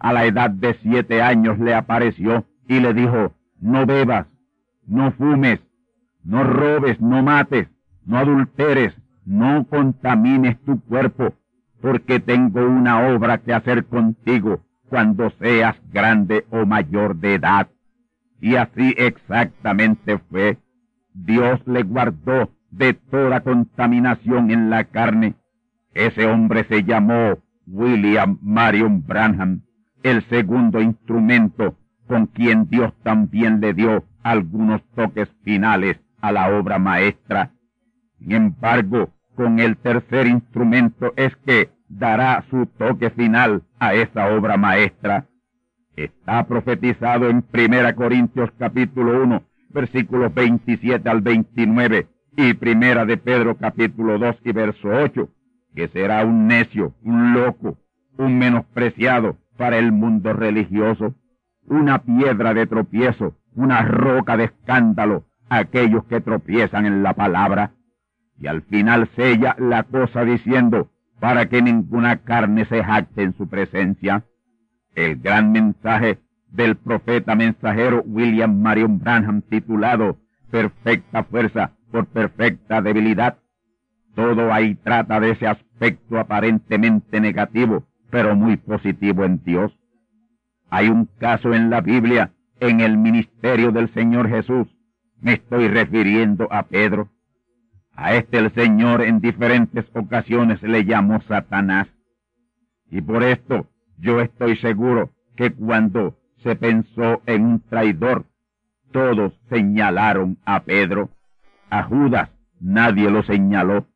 A 0.00 0.12
la 0.12 0.24
edad 0.24 0.50
de 0.50 0.74
siete 0.82 1.22
años 1.22 1.60
le 1.60 1.74
apareció 1.74 2.44
y 2.66 2.80
le 2.80 2.92
dijo, 2.92 3.34
no 3.60 3.86
bebas, 3.86 4.26
no 4.84 5.12
fumes, 5.12 5.60
no 6.24 6.42
robes, 6.42 7.00
no 7.00 7.22
mates, 7.22 7.68
no 8.04 8.18
adulteres, 8.18 8.96
no 9.24 9.64
contamines 9.68 10.58
tu 10.64 10.80
cuerpo, 10.80 11.34
porque 11.84 12.18
tengo 12.18 12.64
una 12.66 13.08
obra 13.08 13.36
que 13.36 13.52
hacer 13.52 13.84
contigo 13.84 14.62
cuando 14.88 15.28
seas 15.38 15.76
grande 15.92 16.46
o 16.48 16.64
mayor 16.64 17.14
de 17.16 17.34
edad. 17.34 17.68
Y 18.40 18.56
así 18.56 18.94
exactamente 18.96 20.16
fue. 20.30 20.56
Dios 21.12 21.60
le 21.66 21.82
guardó 21.82 22.48
de 22.70 22.94
toda 22.94 23.40
contaminación 23.40 24.50
en 24.50 24.70
la 24.70 24.84
carne. 24.84 25.34
Ese 25.92 26.24
hombre 26.24 26.64
se 26.70 26.84
llamó 26.84 27.36
William 27.66 28.38
Marion 28.40 29.04
Branham, 29.06 29.60
el 30.02 30.26
segundo 30.30 30.80
instrumento 30.80 31.76
con 32.06 32.28
quien 32.28 32.66
Dios 32.70 32.94
también 33.02 33.60
le 33.60 33.74
dio 33.74 34.04
algunos 34.22 34.82
toques 34.94 35.28
finales 35.42 36.00
a 36.22 36.32
la 36.32 36.48
obra 36.48 36.78
maestra. 36.78 37.50
Sin 38.18 38.32
embargo, 38.32 39.10
con 39.34 39.58
el 39.58 39.76
tercer 39.76 40.26
instrumento 40.26 41.12
es 41.16 41.36
que 41.44 41.70
dará 41.88 42.44
su 42.50 42.66
toque 42.66 43.10
final 43.10 43.62
a 43.78 43.94
esa 43.94 44.34
obra 44.34 44.56
maestra. 44.56 45.26
Está 45.96 46.46
profetizado 46.46 47.28
en 47.28 47.42
Primera 47.42 47.94
Corintios 47.94 48.50
capítulo 48.58 49.22
1, 49.22 49.42
versículos 49.70 50.32
27 50.34 51.08
al 51.08 51.20
29 51.20 52.08
y 52.36 52.54
Primera 52.54 53.04
de 53.04 53.16
Pedro 53.16 53.56
capítulo 53.56 54.18
2 54.18 54.36
y 54.44 54.52
verso 54.52 54.88
8, 54.88 55.28
que 55.74 55.88
será 55.88 56.24
un 56.24 56.46
necio, 56.46 56.94
un 57.02 57.32
loco, 57.32 57.76
un 58.16 58.38
menospreciado 58.38 59.36
para 59.56 59.78
el 59.78 59.92
mundo 59.92 60.32
religioso, 60.32 61.14
una 61.66 62.02
piedra 62.02 62.54
de 62.54 62.66
tropiezo, 62.66 63.34
una 63.54 63.82
roca 63.82 64.36
de 64.36 64.44
escándalo, 64.44 65.24
aquellos 65.48 66.04
que 66.04 66.20
tropiezan 66.20 66.86
en 66.86 67.02
la 67.02 67.14
palabra. 67.14 67.72
Y 68.44 68.46
al 68.46 68.60
final 68.60 69.08
sella 69.16 69.56
la 69.58 69.84
cosa 69.84 70.22
diciendo, 70.22 70.90
para 71.18 71.48
que 71.48 71.62
ninguna 71.62 72.18
carne 72.18 72.66
se 72.66 72.84
jacte 72.84 73.22
en 73.22 73.32
su 73.32 73.48
presencia. 73.48 74.22
El 74.94 75.16
gran 75.16 75.50
mensaje 75.50 76.18
del 76.50 76.76
profeta 76.76 77.34
mensajero 77.36 78.02
William 78.04 78.60
Marion 78.60 78.98
Branham 78.98 79.40
titulado 79.40 80.18
Perfecta 80.50 81.24
fuerza 81.24 81.72
por 81.90 82.04
perfecta 82.04 82.82
debilidad. 82.82 83.38
Todo 84.14 84.52
ahí 84.52 84.74
trata 84.74 85.20
de 85.20 85.30
ese 85.30 85.46
aspecto 85.46 86.18
aparentemente 86.18 87.22
negativo, 87.22 87.86
pero 88.10 88.36
muy 88.36 88.58
positivo 88.58 89.24
en 89.24 89.42
Dios. 89.42 89.72
Hay 90.68 90.90
un 90.90 91.06
caso 91.18 91.54
en 91.54 91.70
la 91.70 91.80
Biblia, 91.80 92.32
en 92.60 92.80
el 92.82 92.98
ministerio 92.98 93.72
del 93.72 93.88
Señor 93.94 94.28
Jesús. 94.28 94.68
Me 95.22 95.32
estoy 95.32 95.68
refiriendo 95.68 96.46
a 96.52 96.64
Pedro. 96.64 97.08
A 97.96 98.14
este 98.14 98.38
el 98.38 98.52
Señor 98.54 99.02
en 99.02 99.20
diferentes 99.20 99.84
ocasiones 99.94 100.62
le 100.62 100.84
llamó 100.84 101.20
Satanás. 101.22 101.88
Y 102.90 103.00
por 103.00 103.22
esto 103.22 103.68
yo 103.98 104.20
estoy 104.20 104.56
seguro 104.56 105.10
que 105.36 105.52
cuando 105.52 106.18
se 106.42 106.56
pensó 106.56 107.22
en 107.26 107.44
un 107.44 107.60
traidor, 107.60 108.26
todos 108.92 109.32
señalaron 109.48 110.38
a 110.44 110.60
Pedro. 110.60 111.10
A 111.70 111.84
Judas 111.84 112.30
nadie 112.60 113.10
lo 113.10 113.22
señaló. 113.22 113.86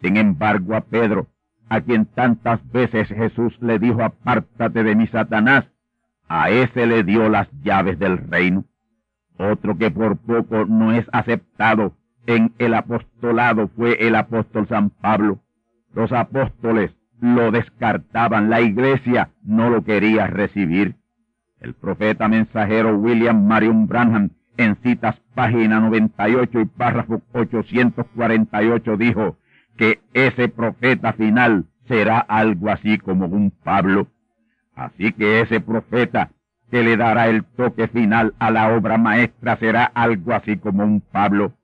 Sin 0.00 0.16
embargo, 0.16 0.74
a 0.74 0.82
Pedro, 0.82 1.26
a 1.68 1.80
quien 1.80 2.06
tantas 2.06 2.60
veces 2.70 3.08
Jesús 3.08 3.56
le 3.60 3.78
dijo, 3.78 4.02
apártate 4.02 4.82
de 4.82 4.94
mi 4.94 5.06
Satanás, 5.08 5.66
a 6.28 6.50
ese 6.50 6.86
le 6.86 7.04
dio 7.04 7.28
las 7.28 7.48
llaves 7.62 7.98
del 7.98 8.16
reino. 8.16 8.64
Otro 9.36 9.76
que 9.76 9.90
por 9.90 10.16
poco 10.16 10.64
no 10.66 10.92
es 10.92 11.06
aceptado 11.12 11.96
en 12.36 12.52
el 12.58 12.74
apostolado 12.74 13.68
fue 13.68 14.06
el 14.06 14.14
apóstol 14.14 14.68
San 14.68 14.90
Pablo. 14.90 15.40
Los 15.92 16.12
apóstoles 16.12 16.92
lo 17.20 17.50
descartaban, 17.50 18.50
la 18.50 18.60
iglesia 18.60 19.30
no 19.42 19.68
lo 19.68 19.82
quería 19.82 20.28
recibir. 20.28 20.94
El 21.60 21.74
profeta 21.74 22.28
mensajero 22.28 22.96
William 22.96 23.46
Marion 23.46 23.86
Branham 23.86 24.30
en 24.56 24.76
citas 24.76 25.16
página 25.34 25.80
98 25.80 26.60
y 26.60 26.64
párrafo 26.66 27.20
848 27.32 28.96
dijo 28.96 29.36
que 29.76 30.00
ese 30.14 30.48
profeta 30.48 31.12
final 31.14 31.64
será 31.88 32.18
algo 32.18 32.70
así 32.70 32.98
como 32.98 33.26
un 33.26 33.50
Pablo. 33.50 34.06
Así 34.74 35.12
que 35.12 35.40
ese 35.40 35.60
profeta 35.60 36.30
que 36.70 36.84
le 36.84 36.96
dará 36.96 37.28
el 37.28 37.44
toque 37.44 37.88
final 37.88 38.34
a 38.38 38.52
la 38.52 38.72
obra 38.72 38.96
maestra 38.98 39.56
será 39.56 39.84
algo 39.84 40.32
así 40.32 40.56
como 40.56 40.84
un 40.84 41.00
Pablo. 41.00 41.54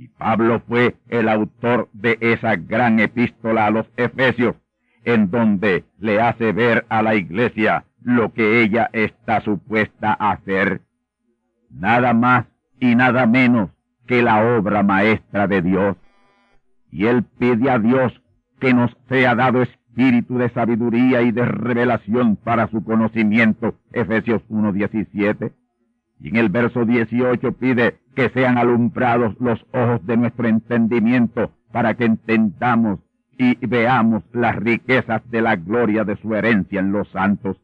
Y 0.00 0.08
Pablo 0.08 0.62
fue 0.66 0.96
el 1.10 1.28
autor 1.28 1.90
de 1.92 2.16
esa 2.22 2.56
gran 2.56 3.00
epístola 3.00 3.66
a 3.66 3.70
los 3.70 3.86
Efesios, 3.98 4.56
en 5.04 5.30
donde 5.30 5.84
le 5.98 6.22
hace 6.22 6.52
ver 6.52 6.86
a 6.88 7.02
la 7.02 7.16
iglesia 7.16 7.84
lo 8.02 8.32
que 8.32 8.62
ella 8.62 8.88
está 8.94 9.42
supuesta 9.42 10.16
a 10.18 10.30
hacer. 10.30 10.80
Nada 11.68 12.14
más 12.14 12.46
y 12.78 12.94
nada 12.94 13.26
menos 13.26 13.68
que 14.06 14.22
la 14.22 14.56
obra 14.56 14.82
maestra 14.82 15.46
de 15.46 15.60
Dios. 15.60 15.98
Y 16.90 17.04
él 17.04 17.22
pide 17.38 17.70
a 17.70 17.78
Dios 17.78 18.22
que 18.58 18.72
nos 18.72 18.96
sea 19.06 19.34
dado 19.34 19.60
espíritu 19.60 20.38
de 20.38 20.48
sabiduría 20.48 21.20
y 21.20 21.30
de 21.30 21.44
revelación 21.44 22.36
para 22.36 22.68
su 22.68 22.82
conocimiento. 22.84 23.74
Efesios 23.92 24.40
1.17. 24.48 25.52
Y 26.20 26.28
en 26.28 26.36
el 26.36 26.48
verso 26.48 26.84
18 26.84 27.52
pide 27.52 27.98
que 28.14 28.28
sean 28.30 28.58
alumbrados 28.58 29.34
los 29.40 29.64
ojos 29.72 30.04
de 30.06 30.16
nuestro 30.16 30.48
entendimiento 30.48 31.50
para 31.72 31.94
que 31.94 32.04
entendamos 32.04 33.00
y 33.38 33.54
veamos 33.66 34.22
las 34.32 34.56
riquezas 34.56 35.22
de 35.30 35.40
la 35.40 35.56
gloria 35.56 36.04
de 36.04 36.16
su 36.16 36.34
herencia 36.34 36.80
en 36.80 36.92
los 36.92 37.08
santos. 37.08 37.56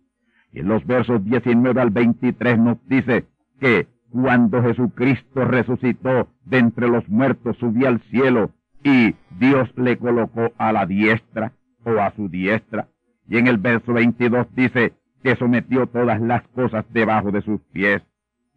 Y 0.52 0.60
en 0.60 0.68
los 0.68 0.86
versos 0.86 1.22
19 1.24 1.80
al 1.80 1.90
23 1.90 2.58
nos 2.58 2.78
dice 2.88 3.26
que 3.60 3.88
cuando 4.10 4.62
Jesucristo 4.62 5.44
resucitó 5.44 6.28
de 6.44 6.58
entre 6.58 6.88
los 6.88 7.06
muertos 7.08 7.58
subió 7.58 7.88
al 7.88 8.00
cielo 8.10 8.52
y 8.82 9.14
Dios 9.38 9.70
le 9.76 9.98
colocó 9.98 10.52
a 10.56 10.72
la 10.72 10.86
diestra 10.86 11.52
o 11.84 12.00
a 12.00 12.10
su 12.12 12.28
diestra. 12.28 12.88
Y 13.28 13.36
en 13.36 13.46
el 13.46 13.58
verso 13.58 13.92
22 13.92 14.46
dice 14.54 14.94
que 15.22 15.36
sometió 15.36 15.86
todas 15.86 16.20
las 16.20 16.46
cosas 16.48 16.86
debajo 16.90 17.32
de 17.32 17.42
sus 17.42 17.60
pies. 17.72 18.02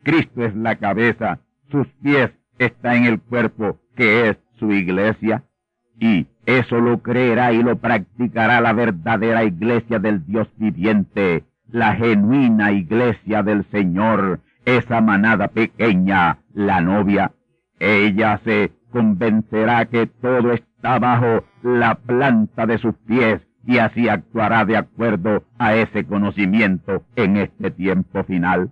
Cristo 0.04 0.44
es 0.44 0.56
la 0.56 0.76
cabeza, 0.76 1.40
sus 1.70 1.88
pies 2.02 2.32
está 2.58 2.96
en 2.96 3.06
el 3.06 3.20
cuerpo, 3.20 3.80
que 3.96 4.30
es 4.30 4.38
su 4.58 4.72
iglesia. 4.72 5.44
Y 6.00 6.28
eso 6.46 6.80
lo 6.80 7.02
creerá 7.02 7.52
y 7.52 7.62
lo 7.62 7.78
practicará 7.78 8.62
la 8.62 8.74
verdadera 8.74 9.44
iglesia 9.44 10.00
del 10.00 10.26
Dios 10.26 10.48
viviente, 10.58 11.44
la 11.70 11.96
genuina 11.96 12.72
iglesia 12.72 13.44
del 13.44 13.66
Señor, 13.72 14.40
esa 14.66 15.02
manada 15.02 15.50
pequeña, 15.50 16.40
la 16.54 16.82
novia. 16.82 17.34
Ella 17.80 18.40
se 18.44 18.72
convencerá 18.92 19.86
que 19.86 20.08
todo 20.08 20.54
está 20.54 21.00
bajo 21.00 21.44
la 21.62 21.96
planta 21.96 22.66
de 22.66 22.78
sus 22.78 22.96
pies 22.96 23.42
y 23.66 23.78
así 23.78 24.08
actuará 24.10 24.66
de 24.66 24.78
acuerdo 24.78 25.44
a 25.58 25.76
ese 25.76 26.06
conocimiento 26.06 27.04
en 27.16 27.38
este 27.38 27.72
tiempo 27.72 28.24
final. 28.24 28.72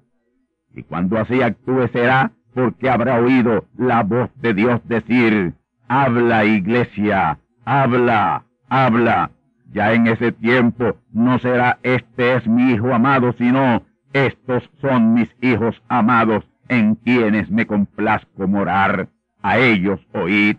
Y 0.77 0.83
cuando 0.83 1.17
así 1.17 1.41
actúe 1.41 1.87
será 1.91 2.31
porque 2.53 2.87
habrá 2.87 3.19
oído 3.19 3.65
la 3.79 4.03
voz 4.03 4.29
de 4.35 4.53
Dios 4.53 4.79
decir, 4.87 5.55
habla 5.87 6.45
iglesia, 6.45 7.39
habla, 7.65 8.45
habla. 8.69 9.31
Ya 9.71 9.93
en 9.93 10.05
ese 10.05 10.31
tiempo 10.31 10.97
no 11.11 11.39
será 11.39 11.79
este 11.81 12.35
es 12.35 12.47
mi 12.47 12.73
hijo 12.73 12.93
amado, 12.93 13.33
sino 13.39 13.81
estos 14.13 14.69
son 14.79 15.15
mis 15.15 15.35
hijos 15.41 15.81
amados 15.87 16.47
en 16.69 16.93
quienes 16.93 17.49
me 17.49 17.65
complazco 17.65 18.47
morar. 18.47 19.09
A 19.41 19.57
ellos 19.57 19.99
oíd. 20.13 20.57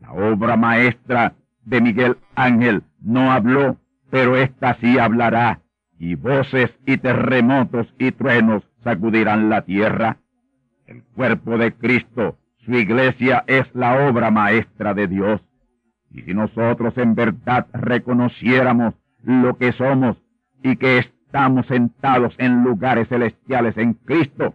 La 0.00 0.12
obra 0.12 0.56
maestra 0.56 1.34
de 1.66 1.82
Miguel 1.82 2.16
Ángel 2.34 2.84
no 3.02 3.30
habló, 3.30 3.76
pero 4.10 4.34
ésta 4.34 4.78
sí 4.80 4.98
hablará, 4.98 5.60
y 5.98 6.14
voces 6.14 6.70
y 6.86 6.96
terremotos 6.96 7.86
y 7.98 8.12
truenos 8.12 8.62
sacudirán 8.88 9.50
la 9.50 9.62
tierra. 9.62 10.16
El 10.86 11.02
cuerpo 11.14 11.58
de 11.58 11.74
Cristo, 11.74 12.38
su 12.64 12.72
iglesia, 12.72 13.44
es 13.46 13.66
la 13.74 14.08
obra 14.08 14.30
maestra 14.30 14.94
de 14.94 15.06
Dios. 15.06 15.42
Y 16.10 16.22
si 16.22 16.32
nosotros 16.32 16.96
en 16.96 17.14
verdad 17.14 17.66
reconociéramos 17.74 18.94
lo 19.22 19.58
que 19.58 19.72
somos 19.72 20.16
y 20.62 20.76
que 20.76 20.98
estamos 20.98 21.66
sentados 21.66 22.34
en 22.38 22.64
lugares 22.64 23.08
celestiales 23.08 23.76
en 23.76 23.92
Cristo, 23.92 24.54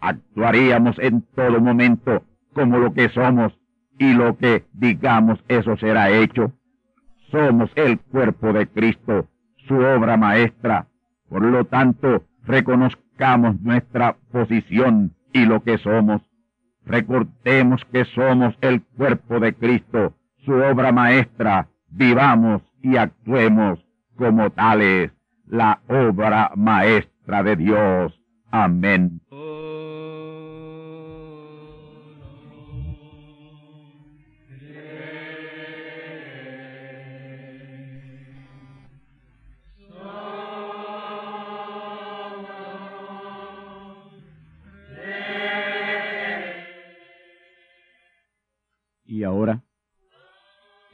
actuaríamos 0.00 0.98
en 0.98 1.22
todo 1.36 1.60
momento 1.60 2.24
como 2.54 2.78
lo 2.78 2.92
que 2.92 3.08
somos 3.10 3.56
y 3.96 4.12
lo 4.12 4.36
que 4.36 4.64
digamos 4.72 5.38
eso 5.46 5.76
será 5.76 6.10
hecho. 6.10 6.52
Somos 7.30 7.70
el 7.76 8.00
cuerpo 8.00 8.52
de 8.52 8.66
Cristo, 8.66 9.28
su 9.68 9.76
obra 9.76 10.16
maestra. 10.16 10.88
Por 11.28 11.44
lo 11.44 11.64
tanto, 11.64 12.24
reconozcamos 12.44 13.07
nuestra 13.60 14.16
posición 14.30 15.14
y 15.32 15.44
lo 15.44 15.62
que 15.62 15.78
somos. 15.78 16.22
Recordemos 16.84 17.84
que 17.92 18.04
somos 18.04 18.54
el 18.60 18.82
cuerpo 18.82 19.40
de 19.40 19.54
Cristo, 19.54 20.14
su 20.44 20.52
obra 20.52 20.92
maestra. 20.92 21.68
Vivamos 21.90 22.62
y 22.82 22.96
actuemos 22.96 23.84
como 24.16 24.50
tales, 24.50 25.10
la 25.46 25.80
obra 25.88 26.52
maestra 26.54 27.42
de 27.42 27.56
Dios. 27.56 28.20
Amén. 28.50 29.20